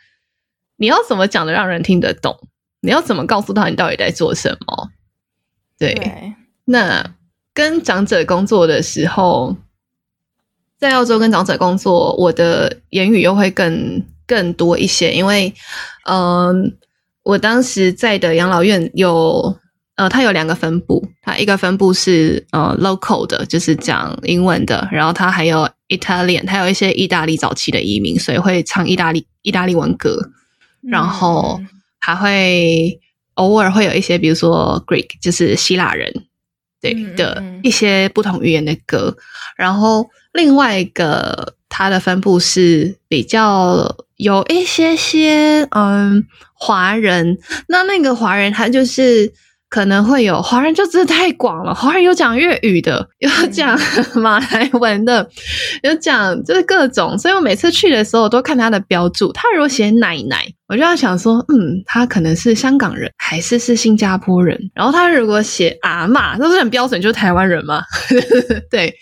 [0.76, 2.36] 你要怎么讲的让人听得懂？
[2.80, 4.90] 你要怎么告诉他你到底在做什么？
[5.78, 6.34] 对，对
[6.66, 7.14] 那
[7.54, 9.56] 跟长者工作的时候，
[10.78, 15.54] 在澳洲跟长者工作，我的言语又会更更多一些，因为
[16.04, 16.76] 嗯，
[17.22, 19.56] 我当时在的养老院有。
[19.96, 30.16] 呃，它有两个分部，它一个分部是呃 local 的，就是讲英文的，然后它还有 Italian，它有一些意大利早期的移民，所以会唱意大利意大利文歌，
[30.80, 31.60] 然后
[31.98, 32.98] 还会
[33.34, 36.10] 偶尔会有一些，比如说 Greek，就是希腊人
[36.80, 39.14] 对的一些不同语言的歌，
[39.54, 49.32] 然后另外一个它的分部是比较有一些些嗯华人，那那个华人他就是。
[49.72, 51.72] 可能会有华人，就真的太广了。
[51.72, 53.78] 华人有讲粤语的，有讲
[54.20, 55.24] 马来文的，
[55.84, 57.16] 有讲就是各种。
[57.16, 59.32] 所以我每次去的时候，我都看他的标注。
[59.32, 64.58] 他如果写奶奶，我就要想说，嗯，他可能是香港人，还是是新加坡人。
[64.74, 67.80] 然后他如果写阿嬷，都是很标准，就是台湾人嘛。
[68.72, 68.92] 对。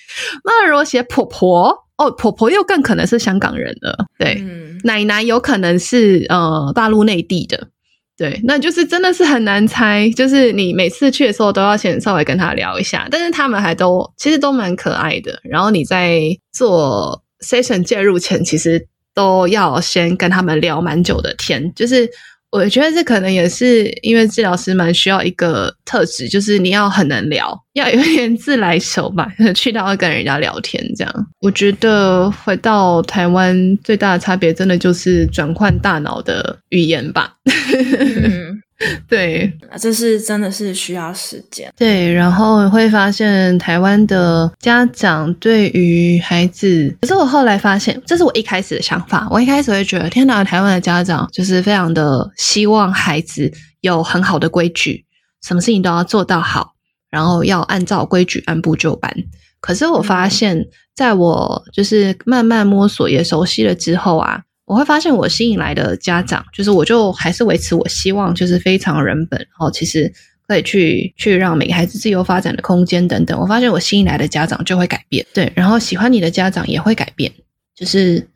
[0.45, 4.07] 那如果写婆婆，哦，婆婆又更可能是香港人了。
[4.19, 4.39] 对。
[4.41, 7.69] 嗯、奶奶有可能是呃大陆内地的。
[8.17, 15.39] 对，那就是真的是很难猜，就是你每次去的时候都要先稍微跟他聊一下，但是他们还都其实都蛮可爱的。
[15.45, 16.21] 然后你在
[16.53, 22.09] 做 session 介入前，其实都要先跟他们聊蛮久的天，就是。
[22.51, 31.27] 我觉得这可能也是因为治疗师蛮需要一个特质，就是你要很能聊，要有点自来熟吧， 去到会跟人家聊天这样。
[31.41, 37.35] 我觉得回到台湾最大的差别，真的就是转换大脑的语言吧。
[39.09, 41.73] 对，这是真的是需要时间。
[41.77, 49.27] 对，然后会发现台湾的家长对于孩子，可是我后来发现，这是我一开始的想法。
[49.31, 55.05] 我一开始会觉得，天哪，台湾的家长就是非常的希望孩子有很好的规矩，
[55.43, 56.75] 什么事情都要做到好，
[57.11, 59.13] 然后要按照规矩按部就班。
[59.61, 64.43] 可是我发现，在我就是慢慢摸索也熟悉了之后啊。
[64.69, 70.13] 我会发现，我吸引来的家长，就是我就还是维持我希望，就是非常人本，然后其实
[70.47, 73.41] 可以去去让每个孩子自由发展的空间等等。
[73.41, 77.33] 我发现我吸引来的家长就会改变，对，然后喜欢你的家长也会改变，
[77.75, 78.29] 就是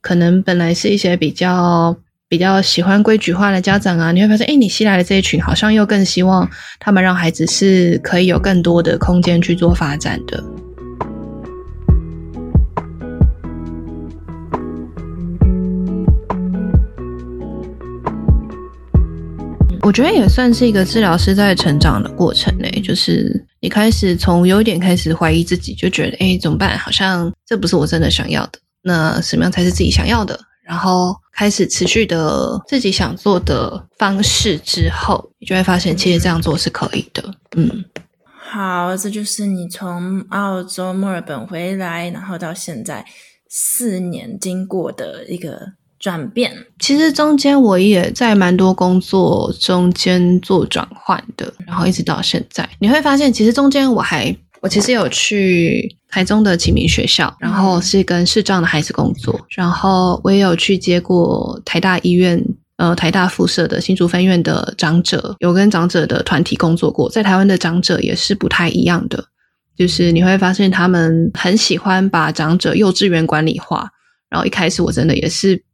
[0.00, 1.96] 可能本来是一些比较
[2.28, 10.40] 比较喜欢规矩化的家长啊，你会发现，诶，你吸来的这一群好像又更希望他们让孩子是可以有更多的空间去做发展的。
[19.84, 26.78] 我觉得也算是一个治疗师在成长的过程呢，就是你开始从有一点开始怀疑自己，就觉得哎，怎么办？
[26.78, 28.58] 好像这不是我真的想要的。
[28.80, 30.40] 那什么样才是自己想要的？
[30.62, 37.22] 然后开始持续的自己想做的方式之后，你就会发现其实这样做是可以的。
[37.54, 37.84] 嗯，
[38.38, 43.04] 好，这就是你从澳洲墨尔本回来，然后到现在
[43.50, 45.74] 四年经过的一个。
[46.04, 62.38] 转变，其实中间我也在蛮多工作中间做转换的，然后一直到现在，你会发现，其实中间我还我其实有去台中的启明学校，然后是跟视障的孩子工作，然后我也有去接过台大医院
[62.76, 69.24] 呃台大附设的新竹分院的长者，有跟长者的团体工作过，在台湾的长者也是不太一样的，
[69.74, 73.88] 就是你会发现他们很喜欢把长者幼稚园管理化，
[74.28, 75.64] 然后一开始我真的也是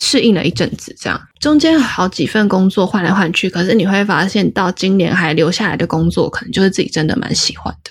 [0.00, 7.90] 适应了一阵子，这样中间好几份工作换来换去，可是你会发现到今年还留下来的工作，可能就是自己真的蛮喜欢的。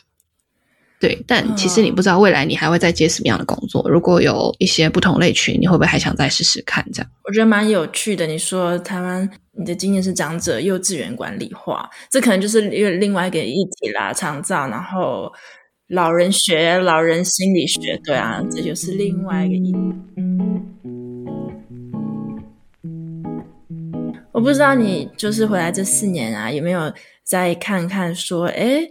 [0.99, 3.89] 对，但其实你不知道未来你还会再接什么样的工作。
[3.89, 6.85] 如果有一些不同类群，你会不会还想再试试看？
[6.91, 8.27] 这样我觉得蛮有趣的。
[8.27, 15.31] 你说台湾，你的经验是长者幼稚园管理化，这可能就是另外一个议题啦，长照，然后
[15.87, 20.98] 老人学、老人心理学，对啊，这就是另外一个议题。
[24.39, 26.93] 我不知道你就是回来这四年啊，有没有
[27.25, 28.89] 再看看说，哎。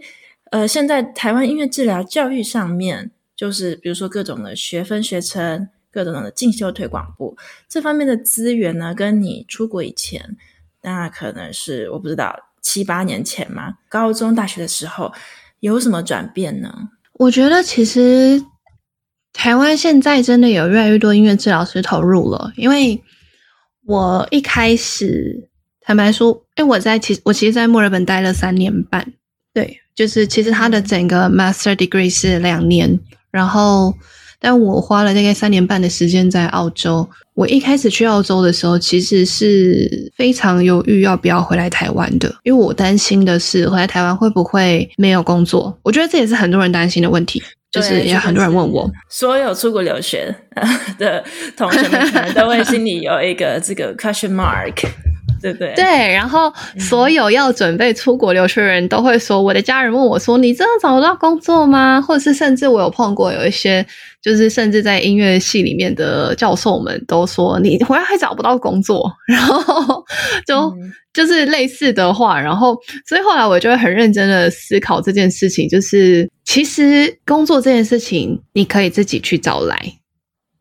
[0.51, 10.35] 呃，现在台湾音乐治疗教育上面，就是比如说各种的学分学程、各种的进修推广部这方面的资源呢，跟你出国以前，
[10.81, 15.13] 那可能是我不知道七八年前嘛，高中、大学的时候
[15.59, 16.73] 有什么转变呢？
[17.13, 18.43] 我觉得其实
[19.31, 22.99] 台湾现在真的有越来越多音乐治疗师投入了，因为
[23.89, 25.49] 我一开始
[25.81, 29.13] 坦白说，哎，我在其实我其实，在墨尔本待了三年半，
[29.51, 29.79] 对。
[29.95, 32.99] 就是其实他的整个 master degree 是两年，
[33.31, 33.91] 然后
[34.39, 37.09] 但我花了大概三年半的时间在澳洲。
[37.33, 45.75] 我一开始去澳洲的时候，其实是非常犹豫要不要回来台湾的，因为我担心的是回来台湾会不会没有工作。
[45.81, 47.41] 我觉得这也是很多人担心的问题，
[47.71, 50.33] 就是也很多人问我，所有出国留学
[50.97, 51.23] 的
[51.55, 54.87] 同学们可能都会心里有一个这个 question mark。
[55.41, 63.85] 对不对对，然后所有要准备出国留学的人都会说，我的家人问我说：“你真的找得到工作吗？”或者是甚至我有碰过有一些，
[64.21, 69.09] 就是甚至在音乐系里面的教授们都说：“你回来还找不到工作。
[69.27, 70.03] ”然后
[70.45, 70.73] 就
[71.13, 72.77] 就是类似的话，然后
[73.07, 79.79] 所以后来我就会很认真的思考这件事情，就是其实工作这件事情你可以自己去找来，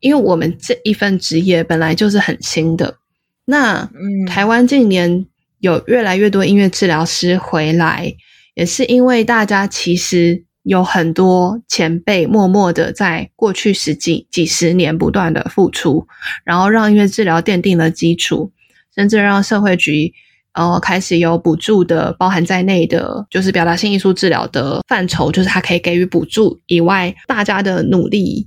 [0.01, 2.97] 因为我们这一份职业本来就是很新的。
[3.44, 3.90] 那
[4.29, 5.27] 台湾近年
[5.61, 8.14] 有越来越多音乐治疗师回来，
[8.55, 16.07] 也是因为大家其实有很多前辈默默的在过去十几几十年不断的付出，
[16.44, 18.52] 然后让音乐治疗奠定了基础，
[18.94, 20.12] 甚至让社会局
[20.52, 28.46] 呃开始有补助的包含在内的，就是表达性艺术治疗的范畴，就是它可以给予补助以外，大家的努力。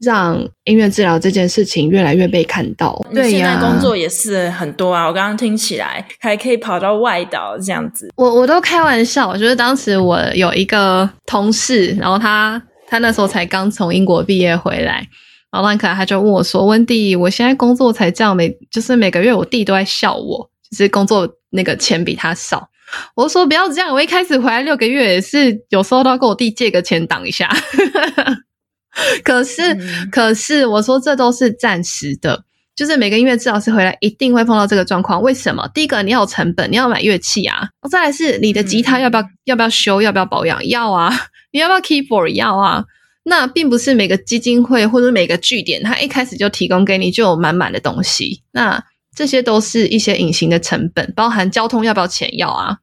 [0.00, 3.00] 让音乐治疗这件事情越来越被看到。
[3.14, 5.06] 对呀，现在工作也是很多啊。
[5.06, 8.12] 我刚刚听起来还可以跑到外岛这样子。
[8.16, 15.06] 我我都开玩笑，我觉得当时我有一个同事，然后他他那时候才刚从英国毕业回来，
[15.50, 22.68] 然后那可能他就问我说：“温蒂，我现在工作才这样，每就是每个月我弟都在笑我，就是工作那个钱比他少。”
[23.16, 27.50] 我说：“不要这样，我一开始回来六个月也是有时候都要跟我弟借个钱挡一下。”
[29.22, 35.20] 可是，嗯、可是，我说这都是暂时的，就是每个音乐治疗师回来一定会碰到这个状况。
[35.20, 35.68] 为什么？
[35.74, 40.66] 第一个，你要有成本，你要买乐器啊；再来是你的吉他要不要、嗯、要不要修，要不要保养？
[40.66, 41.12] 要啊。
[41.52, 42.28] 你要不要 keyboard？
[42.28, 42.84] 要啊。
[43.24, 48.42] 那并不是每个基金会或者每个据点，它一开始就提供给你就有满满的东西。
[48.52, 48.82] 那
[49.14, 52.34] 这些都是一些隐形的成本，包含交通要不要钱？
[52.36, 52.78] 要啊。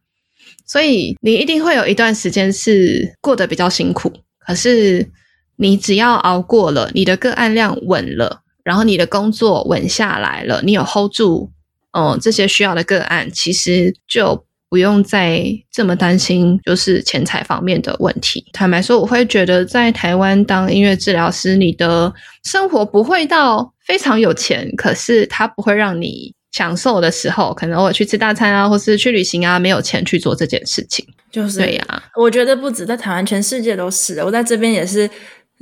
[0.67, 4.13] 所以你一定会有一段时间是过得比较辛苦，
[4.45, 5.09] 可是。
[5.55, 11.51] 你只要熬过了，你的个案量稳了，然后你的工作稳下来了，你有 hold 住，
[11.91, 18.43] 嗯，这些需要的个案，其实就不用再这么担心，就是钱财方面的问题。
[18.51, 22.11] 坦白说，我会觉得在台湾当音乐治疗师，你的
[22.43, 31.05] 生活不会到非常有钱，可是它不会让你享受的时候，可能偶尔去吃大餐啊，或是去旅行啊，没有钱去做这件事情。
[31.31, 34.19] 就是对呀、啊，我觉得不止在台湾，全世界都是。
[34.19, 35.07] 我在这边也是。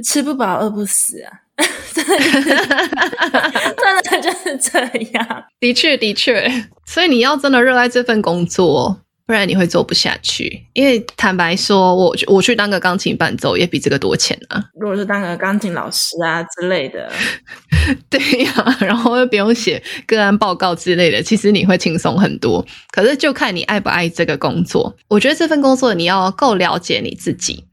[0.01, 1.31] 吃不饱饿不死啊，
[1.93, 2.17] 真的，
[4.03, 4.79] 真的就是这
[5.13, 5.43] 样。
[5.59, 6.49] 的确，的确，
[6.85, 10.65] 所以你要真的热爱这份工作，不然你会做不下去。
[10.73, 14.63] 因为坦白说，我我去当个钢琴伴奏也比这个多钱啊。
[14.79, 17.11] 如果是当个钢琴老师啊之类的，
[18.09, 22.65] 对呀、啊，然后又不用写个案报告之类的，其实你会轻松很多。
[22.91, 24.95] 可是就看你爱不爱这个工作。
[25.07, 27.65] 我觉得这份工作你要够了解你自己。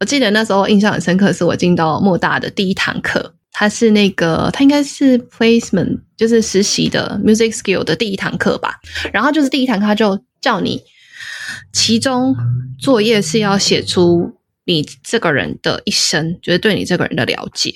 [0.00, 8.80] 我记得那时候印象很深刻，是我进到莫大的第一堂课，他是那个他应该是 placement，就是实习的 music skill 的第一堂课吧。
[9.12, 10.82] 然后就是第一堂课他就叫你，
[11.72, 12.34] 其中
[12.78, 17.74] 作业是要写出你这个人的一生，就是对你这个人的了解，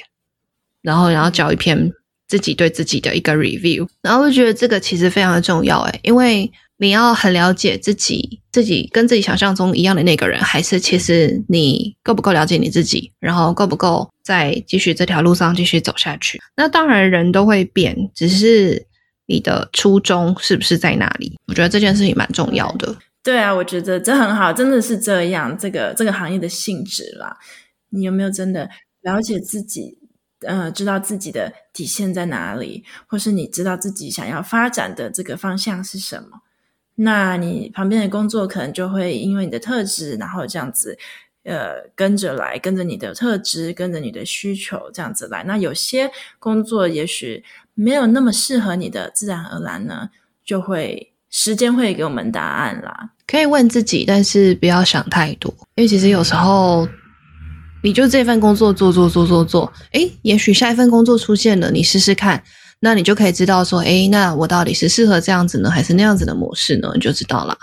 [0.82, 1.92] 然后然后交一篇。
[2.26, 3.86] 自己对自己的一个 review。
[4.00, 16.40] 然后我觉得这个其实非常的重要，诶，因为你要很了解自己，自己跟自己想象中一样的那个人，还是其实你够不够了解你自己，然后够不够再继续这条路上继续走下去。
[16.56, 18.86] 那当然人都会变，只是
[19.26, 21.38] 你的初衷是不是在哪里？
[21.46, 22.96] 我觉得这件事情蛮重要的。
[23.22, 25.56] 对啊，我觉得这很好，真的是这样。
[25.56, 27.36] 这个这个行业的性质啦，
[27.90, 28.68] 你有没有真的
[29.02, 29.98] 了解自己？
[30.46, 36.40] 呃，知道自己的底线在哪里，或是你知道自己想要发展的这个方向是什么？
[36.96, 40.96] 那你旁边的工作可能就会因为你的特质，然后这样子，
[41.44, 45.44] 呃，跟着来，跟着你的特质，跟着你的需求这样子来。
[45.44, 47.42] 那有些工作也许
[47.74, 50.10] 没有那么适合你的，自然而然呢，
[50.44, 51.10] 就会。
[51.36, 56.88] 时间会给我们答案啦，可以问自己，但是不要想太多，因为其实有时候
[57.82, 62.40] 你就这份工作做做做做做，诶，也许下一份工作出现了，你试试看，
[62.84, 66.90] 那你就可以知道说，诶，那我到底是适合这样子呢，还是那样子的模式呢？
[66.92, 67.56] 你就知道了。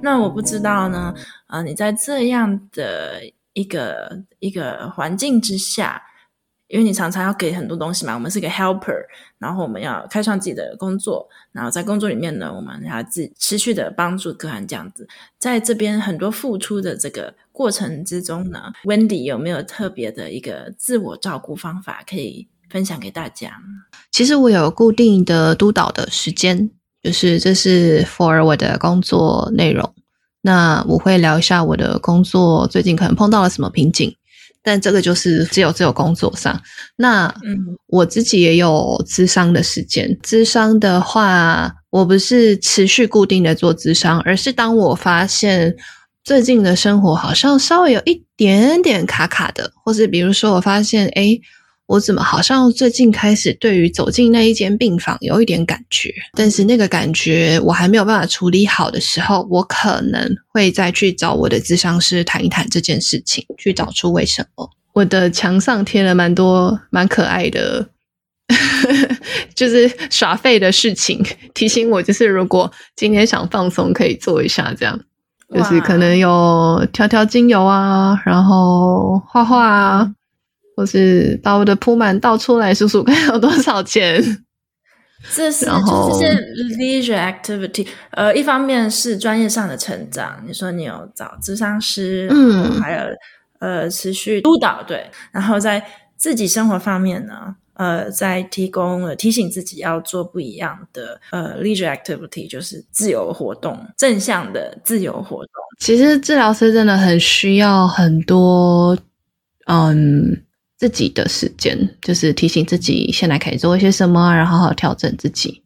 [0.00, 1.12] 那我不知道呢，
[1.48, 3.20] 啊、你在这样的
[3.52, 6.00] 一个一个环境之下。
[6.68, 8.96] 因为你常常要给很多东西嘛，我们是一个 helper，
[9.38, 15.06] 然后我们要开创自己的工作，然后在工作里面呢，我们要自持续的帮助个案这样子，
[15.38, 23.52] 在这边很多付出的这个过程之中呢，Wendy 有没有特别的一个自我照顾方法可以分享给大家？
[24.10, 26.68] 其实我有固定的督导的时间，
[27.00, 29.94] 就是这是 for 我的工作内容，
[30.42, 34.16] 那我会聊一下我的工作最近可能碰到了什么瓶颈。
[34.66, 36.60] 但这个就是只有只有工作上，
[36.96, 37.56] 那嗯，
[37.86, 40.18] 我自己也有智商的时间。
[40.24, 45.72] 智商的话，我不是持续固定的做智商，而是当我发现
[46.24, 51.40] 最近的生活好像稍微有一点点卡卡的，或是比如说我发现，诶
[51.86, 64.68] 我怎么好像最近开始对于走进那一间病房有一点感觉，但是那个感觉我还没有办法处理好的时候，我可能会再去找我的咨商师谈一谈这件事情，去找出为什么。
[64.94, 67.86] 我的墙上贴了蛮多蛮可爱的，
[69.54, 71.24] 就是耍废的事情，
[71.54, 74.98] 提醒我就是如果今天想放松，可以做一下这样，
[75.54, 80.12] 就是可能有调调精油啊，然后画画啊。
[80.76, 84.22] 或是把我的铺满倒出来数数看有多少钱，
[85.34, 87.86] 这是就是 leisure activity。
[88.10, 93.06] 呃，一方面是专业上的成长，你说你有找咨商师，嗯，还有
[93.58, 95.82] 呃持续督导，对，然后在
[96.18, 105.52] 自己生活方面呢，呃，在提供呃提醒自己要做不一样的呃 leisure activity，就是自由活动，正向的自由活动。
[105.80, 108.94] 其实治疗师真的很需要很多，
[109.68, 110.42] 嗯。
[110.78, 115.62] 自己的时间，就是提醒自己现在可以做一些什么，然后好好调整自己。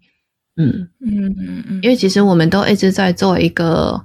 [0.56, 3.98] 嗯嗯嗯嗯，因为其实我们都一直在做一个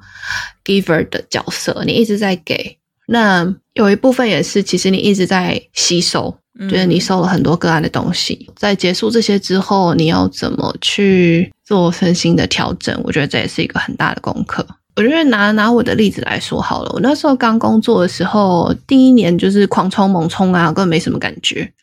[0.63, 2.77] giver 的角色，你一直在给，
[3.07, 6.37] 那有一部分也是，其实你一直在吸收，
[6.69, 12.97] 就是你收了很多个案的东西，在结束这些之后，你要怎么去做身心的调整？
[13.03, 14.65] 我觉得这也是一个很大的功课。
[14.95, 21.73] 我觉得拿拿我的例子来说好了，我那时候刚工作的时候，第一年就是狂冲猛冲啊，根本没什么感觉。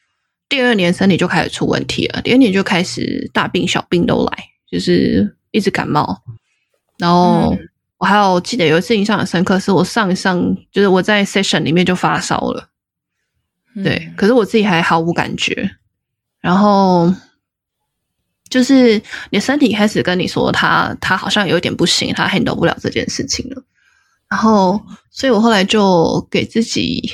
[0.48, 6.22] 第二年身体就开始出问题了，第二年就开始大病小病都来，就是一直感冒。
[6.96, 7.54] 然后
[7.98, 12.68] 我还有记得有一次印象很深刻，是我上一上就是我在 session 里面就发烧了，
[13.84, 15.72] 对，可是我自己还毫无感觉。
[16.40, 17.12] 然后。
[18.52, 19.00] 就是
[19.30, 23.62] 你身体开始跟你说他，他好像有点不行，他 handle 不了这件事情了。
[24.28, 24.78] 然后，
[25.10, 27.10] 所以我后来就给自己，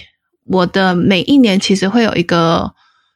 [0.46, 2.74] 我的每一年其实会有一个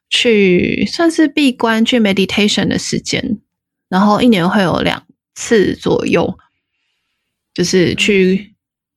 [0.09, 3.41] 去算是闭关去 meditation 的时间，
[3.89, 5.03] 然后一年会有两
[5.35, 6.39] 次左右，
[7.53, 8.55] 就是去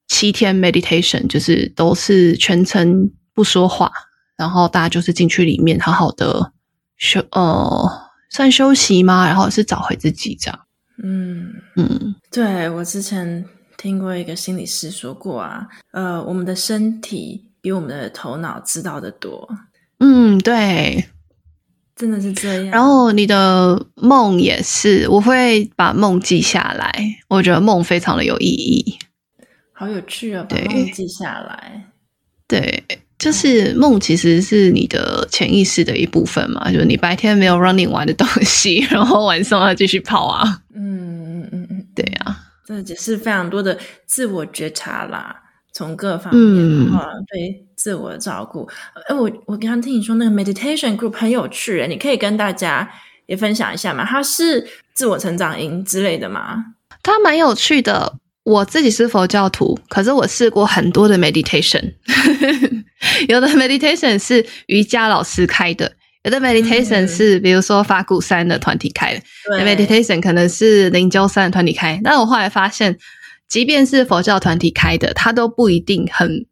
[0.07, 3.91] 七天 meditation，就是都是全程不说话，
[4.37, 6.51] 然后大家就是进去里面好好的
[6.95, 8.04] 休呃。
[8.29, 9.25] 算休息吗？
[9.25, 10.59] 然后是找回自己这样。
[11.03, 13.45] 嗯嗯，对，我之前
[13.77, 19.47] 听过一个心理师说过啊，呃，我们的身体比我们的头脑知道的多。
[19.99, 21.05] 嗯，对，
[21.95, 22.71] 真的是这样。
[22.71, 28.97] 然后你的梦也是，我会把梦记下来，我觉得梦非常的有意义。
[29.73, 31.91] 好有趣啊，把梦记下来。
[32.47, 32.83] 对。
[33.17, 40.61] 对就是梦其实是你的潜意识的一部分嘛，就是你白天没有 running 完的东西， 然后晚上要继续跑啊。
[40.73, 45.33] 嗯嗯嗯嗯，对啊，这只是非常多的自我觉察啦，
[45.71, 48.67] 从各方面，嗯、然后对自我照顾。
[49.07, 52.89] 哎，我我刚刚听你说那个 meditation group 很有趣，你可以跟大家
[53.27, 54.03] 也分享一下吗？
[54.05, 56.65] 它是自我成长营之类的吗？
[57.01, 58.17] 它蛮有趣的。
[58.45, 61.93] 我自己是佛教徒，可是我试过很多的 meditation，
[63.27, 65.91] 有的 meditation 是瑜伽老师开的，
[66.23, 69.21] 有的 meditation 是比如说法鼓山的团体开的
[69.65, 71.99] ，meditation 可能是灵鹫山的团体开。
[72.03, 72.95] 但我后来发现，
[73.49, 76.45] 即便是佛教团体开的，它都不一定很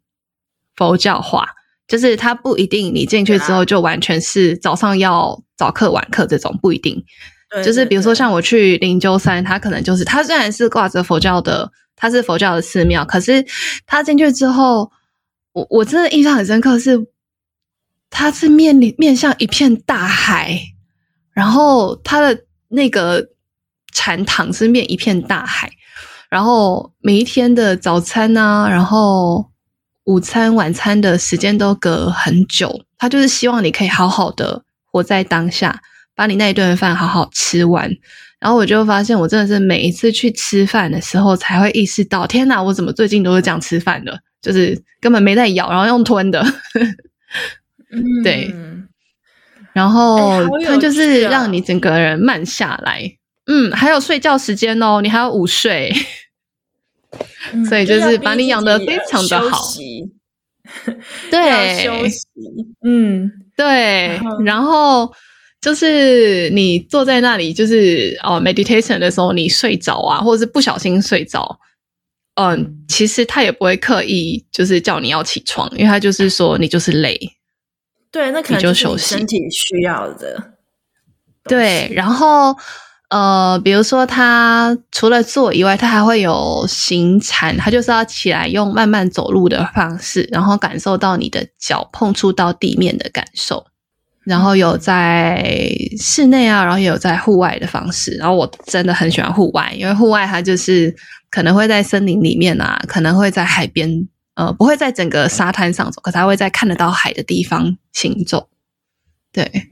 [0.74, 1.46] 佛教化，
[1.86, 7.04] 就是它不一定你进去之后就完全是早上要早课晚课这种，不一定。
[7.64, 11.70] 就是比如说像我去灵鹫山，它可能就是它虽然是挂着佛教的。
[11.96, 13.44] 它是佛教的寺庙，可是
[13.86, 14.90] 他进去之后，
[15.52, 17.06] 我我真的印象很深刻是，
[18.10, 20.60] 它是面临面向一片大海，
[21.32, 23.28] 然后它的那个
[23.92, 25.70] 禅堂是面一片大海，
[26.28, 29.50] 然后每一天的早餐啊，然后
[30.04, 35.80] 午餐、晚餐的时间都隔很久，他就是希望你可以好好的活在当下，
[36.14, 37.90] 把你那一顿饭好好吃完。
[38.44, 44.20] 然后我就发现，我真的是每一次去吃饭的时候，才会意识到，天哪，我怎么最近都是这样吃饭的？
[44.42, 46.44] 就是根本没在咬，然后用吞的。
[47.90, 48.54] 嗯、 对，
[49.72, 53.10] 然后它就是让你整个人慢下来。
[53.46, 55.90] 嗯，还有睡觉时间哦，你还要午睡，
[57.54, 59.72] 嗯、所以就是把你养的非常的好。
[61.32, 62.26] 对，休息。
[62.86, 65.10] 嗯，对，然后。
[65.64, 71.58] 就是你坐在那里，就是哦，meditation 的时候，你睡着啊，或者是不小心睡着，
[72.34, 77.18] 嗯，其实他也不会刻意就是叫你要起床，因为他就是说你就是累，
[78.12, 80.52] 对，那可能就是你身体需要的。
[81.44, 82.54] 对，然后
[83.08, 93.64] 呃，比如说他除了坐以外，他还会有行禅，他就是要起来用慢慢走路的方式，然后感受到你的脚碰触到地面的感受。
[94.24, 95.44] 然后有在
[96.00, 98.16] 室内啊，然后也有在户外的方式。
[98.16, 100.94] 然后我真的很喜欢户外，因为户外它就是
[101.30, 108.48] 可能会在森林里面啊，可能会在海边，呃，不会在整个沙滩上走，可是它会在看得到海的地方行走。
[109.30, 109.68] 对，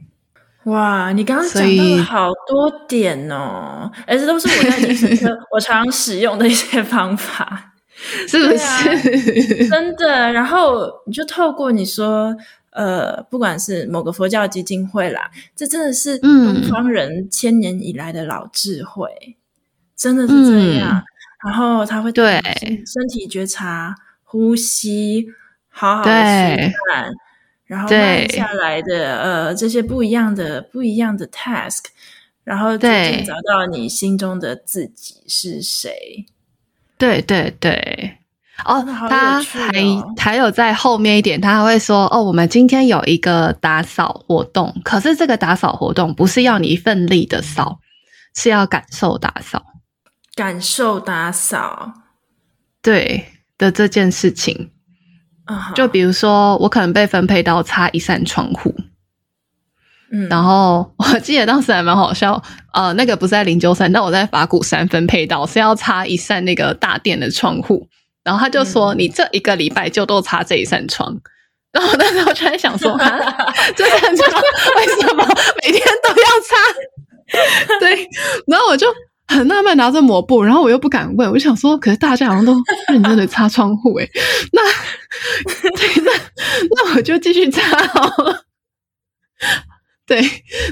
[0.65, 7.73] 哇，你刚刚讲到了好多点哦，而且都是我在精神科 我常使用的一些方法，
[8.29, 8.63] 是不是？
[8.63, 10.31] 啊、真的。
[10.33, 10.75] 然后
[11.07, 12.37] 你就透过你说。
[12.73, 19.35] 呃，不管是某个佛教基金会啦，这真的是东方人千年以来的老智慧，嗯、
[19.95, 20.99] 真的是这样。
[20.99, 21.05] 嗯、
[21.45, 22.41] 然后他会对
[22.87, 25.27] 身体觉察、呼吸，
[25.69, 27.13] 好好的吃饭，
[27.67, 31.85] 然后慢下来的呃这些不一样的不一样的 task，
[32.43, 36.25] 然后逐渐找到你心中的自己是谁。
[36.97, 38.17] 对对对。
[38.65, 39.73] 哦，他还
[40.17, 47.81] 还有在后面一点，他还会说：“哦，我们今天有一个打扫活动，可是这个打扫活动不是要你奋力的扫，
[48.37, 49.65] 是要感受打扫，
[50.37, 51.93] 感受打扫，
[52.81, 53.27] 对
[53.59, 54.71] 的这件事情。
[55.75, 58.73] 就比如说，我可能被分配到擦一扇窗户，
[60.13, 62.41] 嗯，然后 我记得当时还蛮好笑，
[62.75, 67.89] 呃，那个不是在灵鹫山，但我在法鼓山分配到是要擦一扇那个大殿的窗户。”
[68.25, 71.21] 然后他就说：“你这一个礼拜就都擦这一扇窗。”
[71.73, 73.09] 然后那时候我就在想说：“啊，
[73.77, 74.43] 这扇窗
[74.77, 75.27] 为什么
[75.63, 76.57] 每天都要擦？”
[77.81, 78.07] 对，
[78.47, 78.87] 然后我就
[79.27, 82.55] 很纳闷，拿着抹布，然后我又不敢问，我就想说：“可是大家好像都
[82.89, 84.11] 认真的擦窗户，诶
[84.53, 84.63] 那
[85.77, 86.13] 对，那
[86.77, 88.45] 那我就继续擦好了。”
[90.13, 90.23] 对，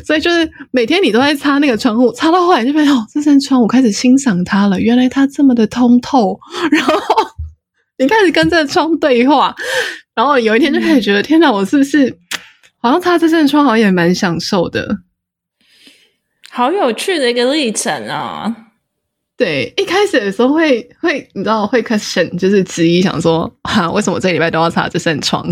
[0.04, 6.38] 所以就是每天你都在擦那个窗户，擦到后来就发现哦，这扇窗我开始欣赏它了，原来它这么的通透，
[6.70, 6.94] 然后。
[7.98, 9.54] 你开始跟这个窗对话，
[10.14, 12.16] 然后有一天就开始觉得，嗯、天哪，我是不是
[12.78, 15.00] 好像擦这扇窗好像也蛮享受的？
[16.50, 18.56] 好有趣的一个历程啊！
[19.36, 25.46] 对，一开始的时候会会，你知道会 question，就是质疑，想说啊，为什么这礼拜都要擦这扇窗？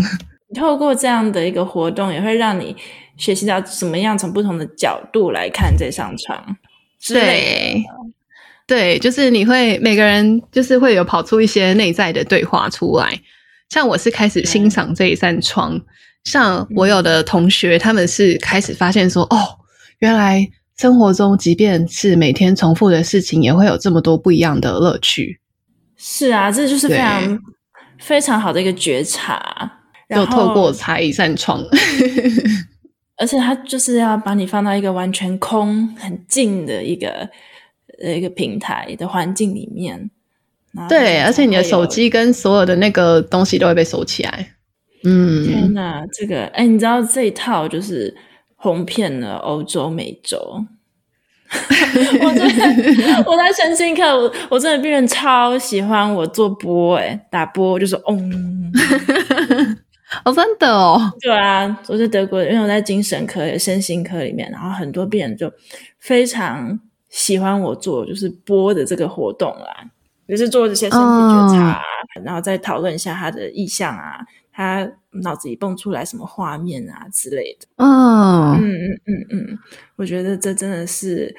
[0.55, 2.75] 透过这样的一个活动，也会让你
[3.17, 6.57] 学习到怎么样从不同的角度来看这扇窗。
[7.07, 7.83] 对。
[8.67, 13.19] 对，就是你会每个人就是会有跑出一些内在的对话出来。
[13.67, 15.85] 像我是开始欣赏这一扇窗，嗯、
[16.25, 19.57] 像我有的同学他们是开始发现说，嗯、哦，
[19.97, 20.47] 原来
[20.77, 25.39] 生活中即便是每天重复的事情，也会有这么多不一样的乐趣。
[25.97, 27.39] 是啊，这就是非常
[27.97, 29.78] 非常好的一个觉察。
[30.09, 31.63] 就透过擦一扇窗，
[33.17, 37.29] 而且他就是要把你放到一个完全空、很静的一个。
[38.01, 40.09] 的一个平台的环境里面，
[40.87, 44.53] 对，而且你的手机跟所有的那个东西都会被收起来。
[45.03, 48.15] 嗯，天哪，这个哎，你知道这一套就是
[48.55, 50.39] 红遍了欧洲、美洲。
[52.23, 58.71] 我真的，我在身心课，我我真的病人超喜欢我做波，哎，打波就是嗡，
[60.25, 65.51] 哦，真的哦，对啊，我在德国，因为我在精神科、身心科里面，然后很多病人就
[65.99, 66.79] 非常
[67.09, 69.85] 喜欢我做就是播的这个活动啦，
[70.27, 71.81] 就是做这些身体觉察，
[72.23, 74.25] 然后再讨论一下他的意向啊。
[74.51, 74.85] 他
[75.23, 79.59] 脑子里蹦出来什么画面啊之类的，哦、嗯嗯嗯嗯，
[79.95, 81.33] 我觉得这真的是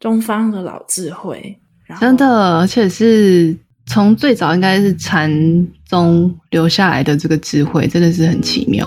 [0.00, 1.60] 东方的老智慧，
[2.00, 3.54] 真的，而且是
[3.84, 5.30] 从最早应该是禅
[5.94, 8.84] 宗留下来的这个智慧，真的是很奇妙。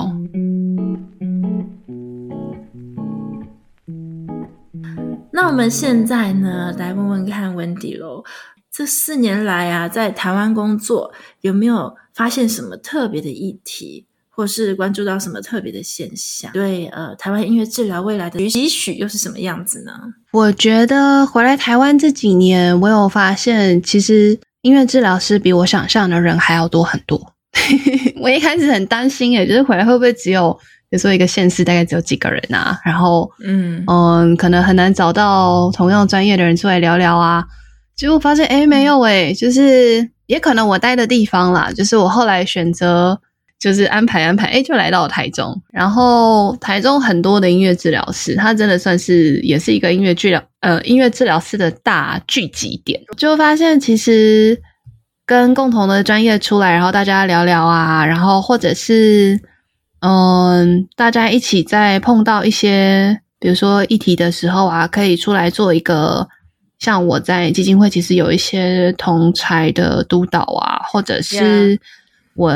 [5.32, 8.26] 那我们现在呢，来问问看温迪喽，
[8.70, 11.96] 这四年来啊，在台湾工作有没有？
[12.14, 16.52] 发现什么特别的议题，或是关注到什么特别的现象？
[16.52, 19.94] 对，呃，台湾音乐治疗未来的期许又是什么样子呢？
[20.32, 27.34] 我觉得回来台湾这几年，我有发现，其实音乐治疗师比我想象的人还要多很多。
[28.20, 30.52] 我一开始很担心，诶就是回来会不会只有，
[30.90, 32.78] 比如说一个县市大概只有几个人啊？
[32.84, 37.46] 然后，嗯嗯，可能很难找到同样专业的人出来聊聊啊。
[37.96, 40.10] 结果发现，哎没有诶，就是。
[40.28, 43.18] 也可能我待的地方啦，就是我后来选择，
[43.60, 45.60] 就是安排安排，诶就来到了台中。
[45.72, 53.02] 然后台中很多的音乐治疗师，他真的算是也是一个音乐治疗呃音乐治疗师的大聚集点。
[53.18, 54.62] 就发现其实
[55.26, 59.40] 跟共同的专业出来，然后大家聊聊啊，然后或者是
[60.02, 66.28] 嗯，大家一起在碰到一些比如说议题的时候啊，可以出来做一个。
[66.80, 71.80] 像我在基金会，其实有一些同侪的督导啊，或者是
[72.38, 72.54] 我.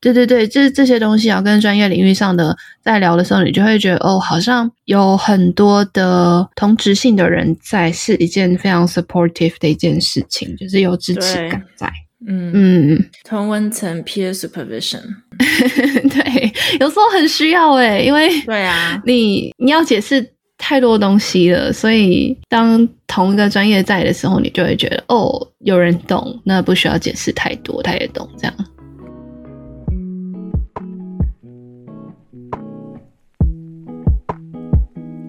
[0.00, 11.92] 对对对，这这些东西啊，跟专业领域上的在聊的时候，你就会觉得哦，好像有很多的同职性的人在，是一件非常 supportive 的一件事情，就是有支持感在。
[12.28, 15.02] 嗯嗯，同温层 peer supervision，
[15.38, 20.32] 对，有时候很需要诶，因为对啊， 你你要解释。
[20.58, 28.54] 太多东西了，所以当同一个专业在的时候，你就会觉得哦，有人懂，那不需要解释太多，他也懂这样。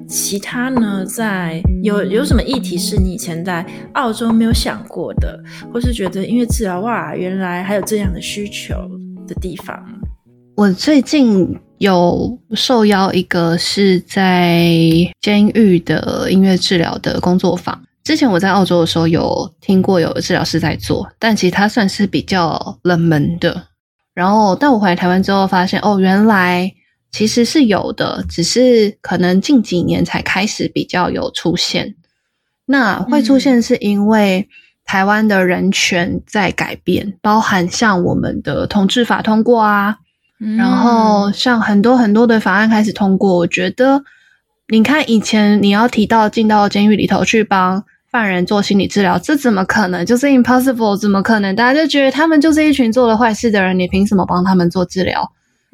[0.07, 5.39] 其他呢，在有有什么议题是你以前在澳洲没有想过的，
[5.71, 8.73] 或是觉得音乐治疗哇，原来还有这样的需求
[9.27, 9.83] 的地方？
[10.55, 11.59] 我最近。
[11.79, 14.67] 有受邀一个是在
[15.21, 17.79] 监狱的音乐治疗的工作坊。
[18.03, 23.61] 之前我在澳洲的时候有听过有治疗师在做，但其实它算是比较冷门的。
[24.15, 26.73] 然后，但我回来台湾之后发现，哦，原来
[27.11, 31.95] 其实是有的，只是可能近几年才开始比较有出现。
[32.65, 34.49] 那会出现是因为
[34.85, 39.97] 台湾的人权在改变，包含像我们的同治法通过啊。
[40.57, 44.03] 然后，像很多很多的法案开始通过，我觉得，
[44.67, 50.05] 你看以前你要提到进到监狱里头去帮犯人做心理治疗，这怎么可能？
[50.05, 51.55] 就是 impossible，怎么可能？
[51.55, 55.27] 大家就觉得他们就是一群做了坏事的人，你凭什么帮他们做治疗？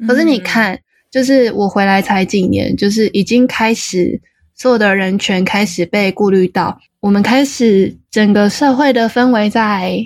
[0.08, 0.78] 可是你看，
[1.14, 4.20] 就是我回来才几年，就是已经开始
[4.56, 9.96] 所有的人权开始被顾虑到，我们开始整个社会的氛围在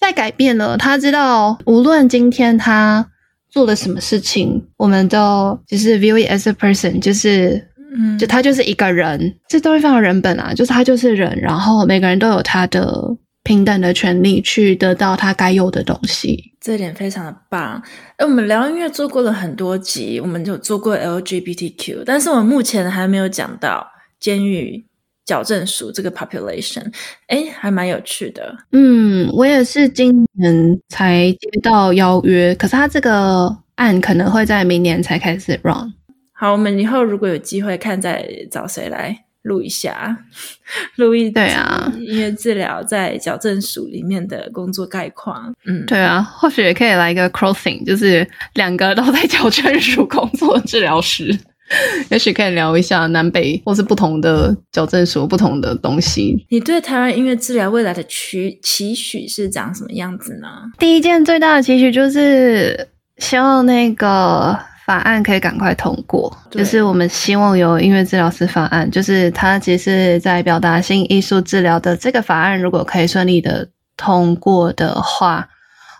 [0.00, 0.78] 在改变了。
[0.78, 3.06] 他知道，无论今天他。
[3.48, 13.16] 做了什么事情，我们都就是 view it as a person，就是，嗯，就他就是一个人，这都是非常人本啊，就是他就是人，然后每个人都有他的
[13.46, 17.80] 平等的权利去得到他该有的东西，这点非常的棒。
[18.16, 23.86] 诶，我们聊音乐做过了很多集，我们就做过 LGBTQ，但是我们目前还没有讲到
[24.18, 24.84] 监狱。
[25.24, 26.84] 矫正署这个 population，
[27.26, 28.56] 哎，还蛮有趣的。
[28.70, 35.92] 嗯，我也是今年才接到邀约，可是他这个案可能会在明年才开始 run。
[36.32, 40.16] 好，我们以后如果有机会，看再找谁来录一下，
[40.96, 45.54] 录一对啊，音乐治疗在矫正署里面的工作概况。
[45.64, 51.38] 嗯，对啊，或许也可以来一个 crossing，就是两个都在矫正署工作治疗师。
[52.10, 56.46] 也许可以聊一下南北或是不同的矫正所不同的东西。
[56.48, 60.48] 你对台湾音乐治疗未来的期期许是长什么样子呢？
[60.78, 62.88] 第一件最大的期许就是
[63.18, 64.56] 希望那个
[64.86, 75.48] 法案可以赶快通过，就是我们希望有音乐治疗师法案，就是它其实是在表达性艺术治疗的这个法案，如果可以顺利的通过的话。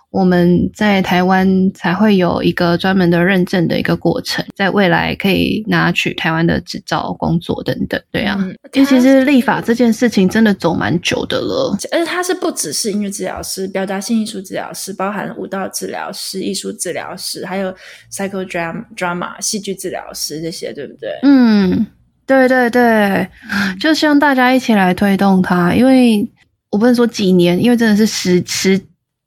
[0.09, 8.37] 我们在台湾才会有一个专门的认证的一个过程，在未来可以拿取台湾的执照、工作等等，对啊。
[8.39, 17.75] 嗯、因为其实立法这件事情真的走蛮久的了，而且它是不只是音乐治疗师、表达性艺术治疗师，包含舞蹈治疗师、艺术治疗师，还有
[18.11, 21.09] psychodrama 戏剧治疗师这些，对不对？
[21.23, 21.85] 嗯，
[22.25, 23.27] 对对对，
[23.77, 26.25] 就希望大家一起来推动它，因为
[26.71, 28.81] 我不能说几年，因为真的是十十。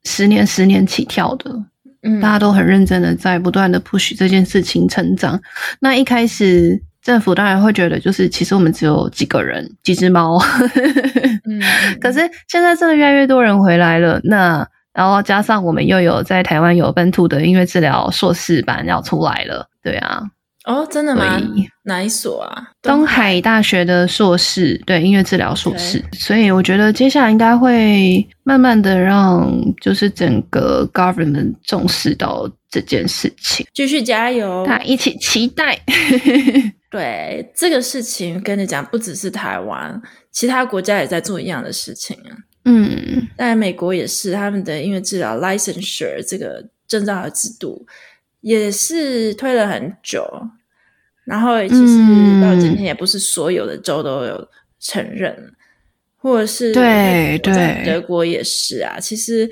[0.04, 1.50] 十年，十年起跳的，
[2.02, 5.40] 嗯，大家都很认真的在不断的 push 这件事情成长。
[5.80, 10.38] 那一开始政府当然会觉得，就是其实我们只有几个人，几只猫。
[11.44, 11.60] 嗯，
[12.00, 14.20] 可是现在真的越来越多人回来了。
[14.24, 20.22] 那然后加上我们又有在台湾有本土的音乐治疗硕士班要出来了，对啊。
[20.66, 21.40] 哦，真的吗？
[21.84, 22.70] 哪一所啊？
[22.82, 26.04] 东海大学的硕士，对，音乐治疗硕士。
[26.12, 29.50] 所以我觉得接下来应该会慢慢的让，
[29.80, 35.80] 就是整个 government 重视到这件事情，继续加油，大家一起期待。
[36.90, 40.00] 对，这个事情跟你讲，不只是台湾，
[40.30, 42.36] 其他国家也在做一样的事情啊。
[42.66, 47.86] 嗯，在美国也是，他们的音乐治疗 licensure 这个证照的制度。
[48.40, 50.26] 也是推了很久，
[51.24, 54.48] 然后其实到今天也不是所有的州都有
[54.80, 55.52] 承认，嗯、
[56.16, 58.98] 或者是对对，德国也是啊。
[58.98, 59.48] 其实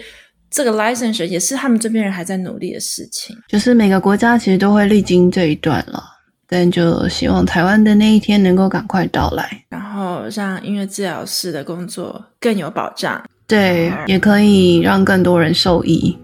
[0.50, 6.02] 这个 license 也是他们这边人还在努力的事情，就是每个国家其实都会历经这一段了，
[6.48, 16.16] 但就希望台湾的那一天能够赶快到来，然后让音乐治疗师的工作更有保障，对，也可以让更多人受益。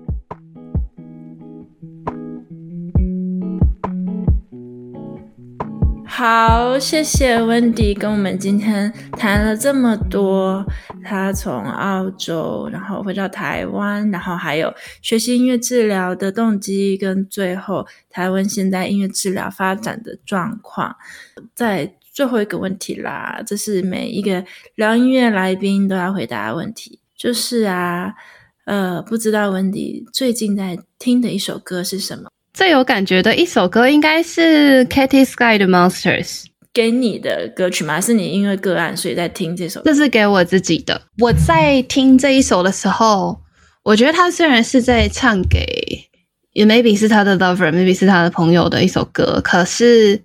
[6.16, 10.64] 好，谢谢 Wendy 跟我们今天谈了这么多，
[11.02, 20.94] 他从澳洲，然后回到台湾，然后还有学习音乐治疗的动机，跟最后台湾现在音乐治疗发展的状况。
[21.52, 24.44] 在最后一个问题啦，这是每一个
[24.76, 28.14] 聊音乐来宾都要回答的问题，就是啊，
[28.66, 32.30] 呃，不知道 Wendy 最近在听的一首歌是什么？
[32.54, 36.44] 最有感觉的一首歌应该是 Katy Sky 的 Monsters。
[36.72, 38.00] 给你的歌曲吗？
[38.00, 39.90] 是你因为个案所以在听这首歌？
[39.90, 41.02] 这是给我自己的。
[41.18, 43.36] 我在听这一首的时候，
[43.82, 45.66] 我觉得他虽然是在唱给，
[46.52, 50.22] 也 maybe 是他的 lover，maybe 是他的朋友的一首歌，可是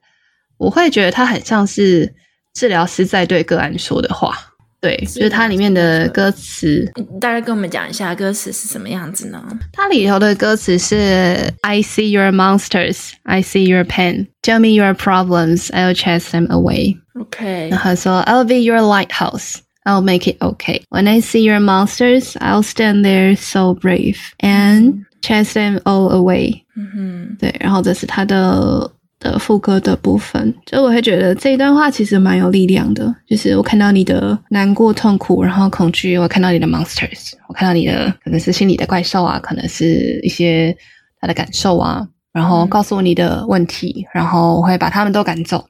[0.58, 2.14] 我会觉得他很像是
[2.54, 4.38] 治疗师在对个案说的话。
[4.81, 6.85] 对，就是它里面的歌词，
[7.19, 9.43] 大概跟我们讲一下歌词是什么样子呢？
[9.73, 14.27] 它里头的歌词是 I see your monsters, I see your pain.
[14.43, 16.99] Tell me your problems, I'll chase them away.
[17.19, 20.83] OK，然后说 I'll be your lighthouse, I'll make it okay.
[20.91, 26.65] When I see your monsters, I'll stand there so brave and chase them all away.
[26.77, 28.93] 嗯哼，对，然后这是它的。
[29.20, 33.14] 的副歌的部分，就我会觉得这一段话其实蛮有力量的。
[33.28, 40.76] 就是我看到你的难过、痛苦，然后恐惧；我看到你的 monsters，我看到你的可能是心里的怪兽啊，可能是一些
[41.20, 45.68] 他的感受啊，然后告诉我你的问题，然后我会把他们都赶走，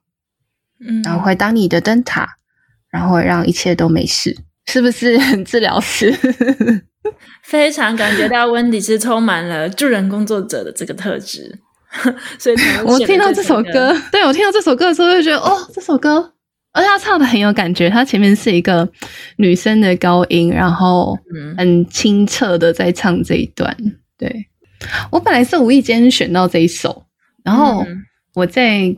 [0.87, 2.27] 嗯，然后会当你的灯塔，
[2.91, 4.37] 然后让一切都没事，
[4.67, 6.15] 是不是很治疗师？
[7.41, 11.57] 非常感觉到 Wendy 是充满了助人工作者的这个特质。
[12.37, 16.33] 所以我听到这首歌，对，我听到这首歌的时候就觉得，哦，这首歌，
[16.71, 17.89] 而且他唱的很有感觉。
[17.89, 18.87] 他前面是一个
[19.37, 21.17] 女生的高音，然后
[21.57, 23.75] 很清澈的在唱这一段。
[24.17, 24.47] 对，
[25.11, 27.03] 我本来是无意间选到这一首，
[27.43, 27.83] 然后
[28.35, 28.95] 我在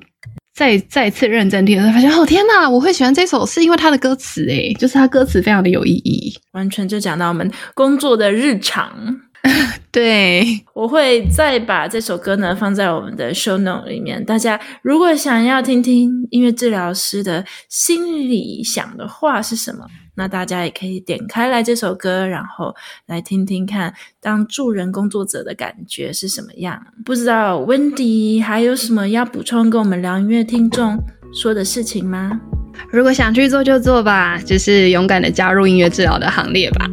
[0.54, 8.92] 再再次认真听的时候，发现，哦天哪，我会喜欢这首是因为他的歌词，诶，就是他歌词非常的有意义，完全就讲到我们工作的日常。
[9.92, 14.24] 对，我会再把这首歌呢放在我们的 show note 里面。
[14.24, 19.86] 大家如果想要听听音乐治疗师的心里想的话是什么，
[20.16, 22.76] 那大家也可以点开来这首歌，然后
[23.08, 26.80] 来听听看当助人工作者的感觉是什么样。
[27.04, 30.98] 不知道 Wendy 还有什么要补充跟我们聊音乐听众
[31.34, 32.40] 说的事情吗？
[32.90, 36.90] 如果想去做就做吧，就是勇敢的加入音乐治疗的行列吧。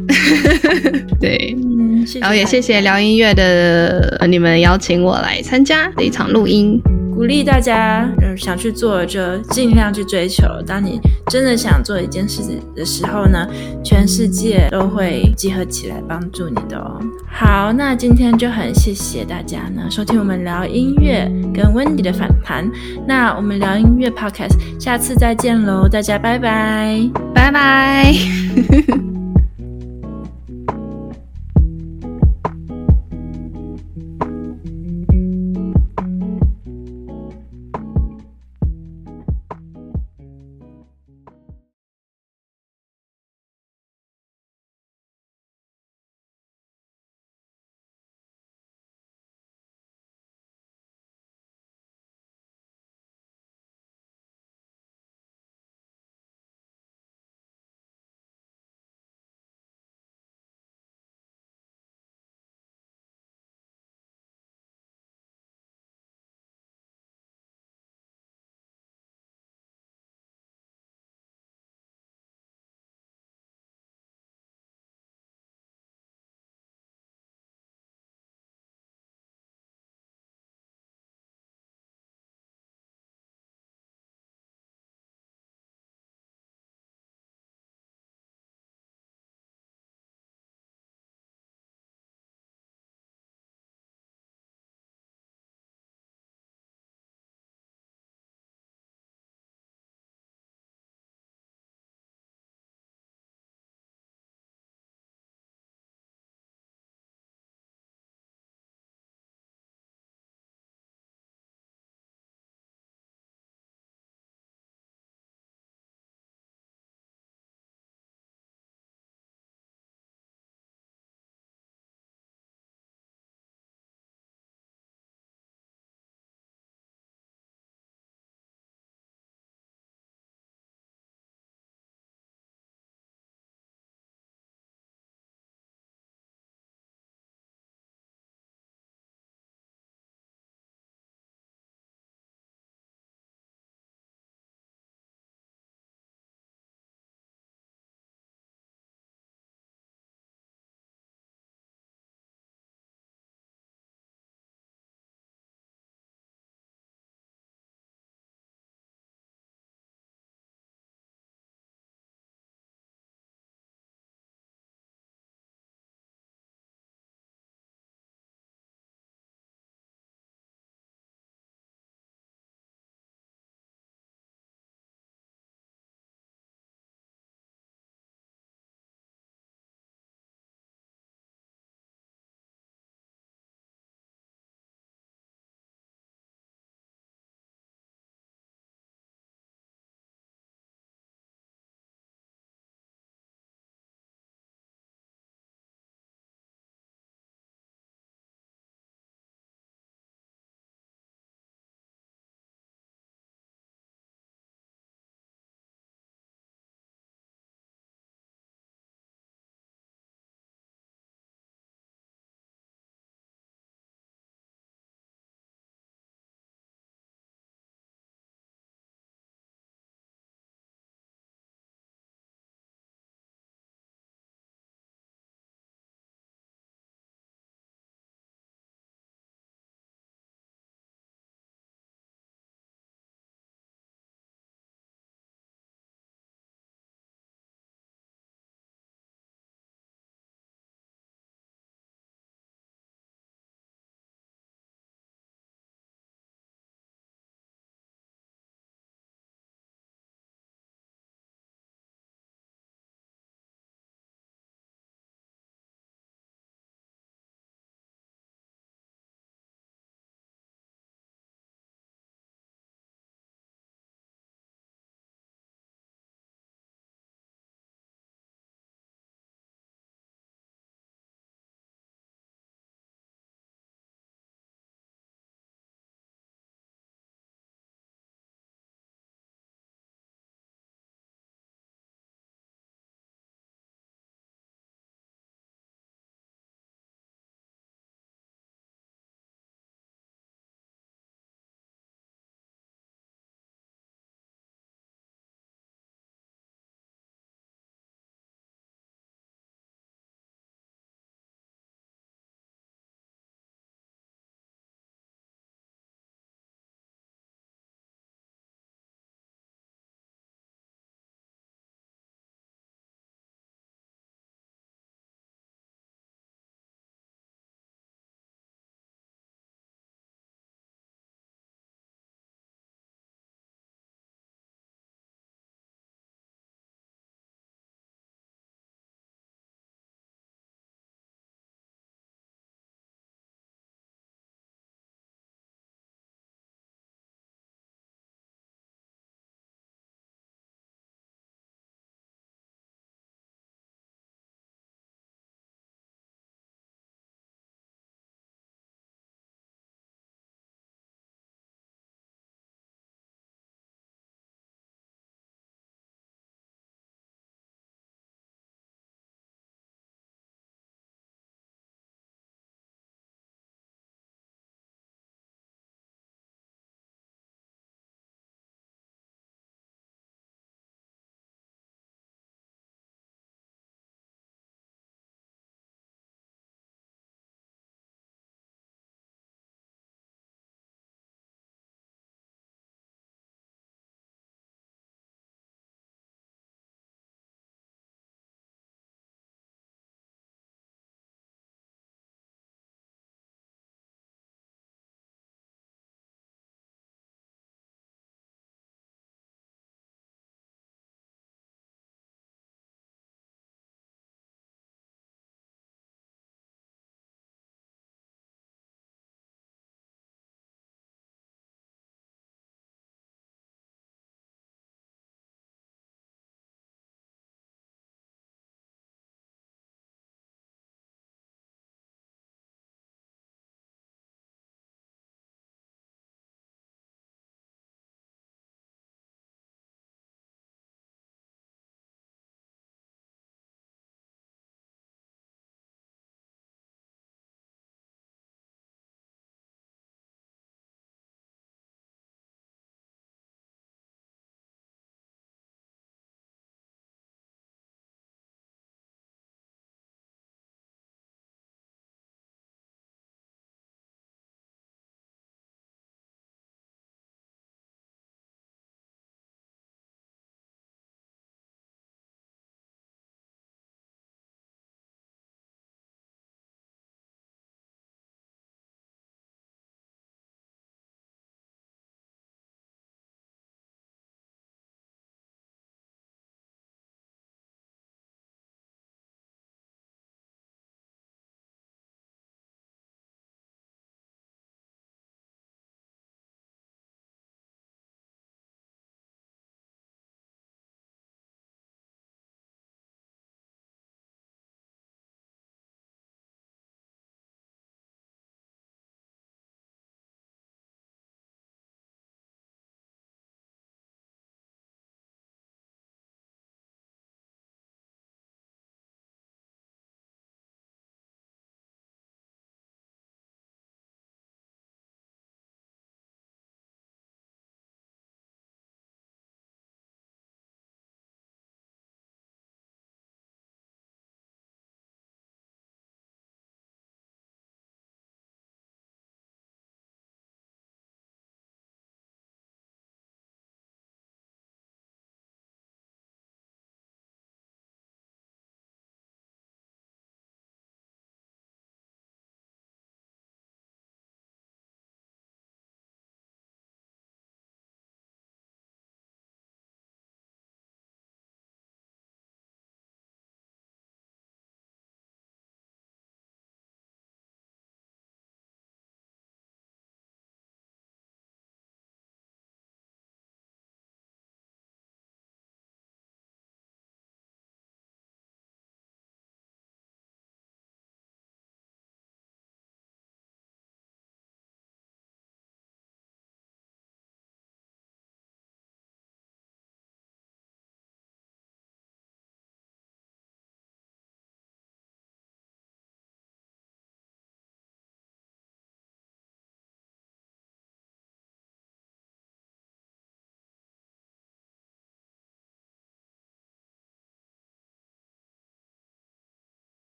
[1.19, 1.55] 对。
[1.57, 1.79] 嗯
[2.19, 6.81] 然后也谢谢聊音乐的你们邀请我来参加这一场录音，
[7.19, 10.47] 鼓励大家嗯想去做就尽量去追求。
[10.65, 12.41] 当你真的想做一件事
[12.73, 13.45] 的时候呢，
[13.83, 16.97] 全世界都会集合起来帮助你的哦。
[17.29, 22.71] 好，那今天就很谢谢大家呢收听我们聊音乐跟 Wendy 的访谈。
[23.05, 27.01] 那我们聊音乐 Podcast 下次再见喽，大家拜拜，
[27.35, 28.13] 拜拜。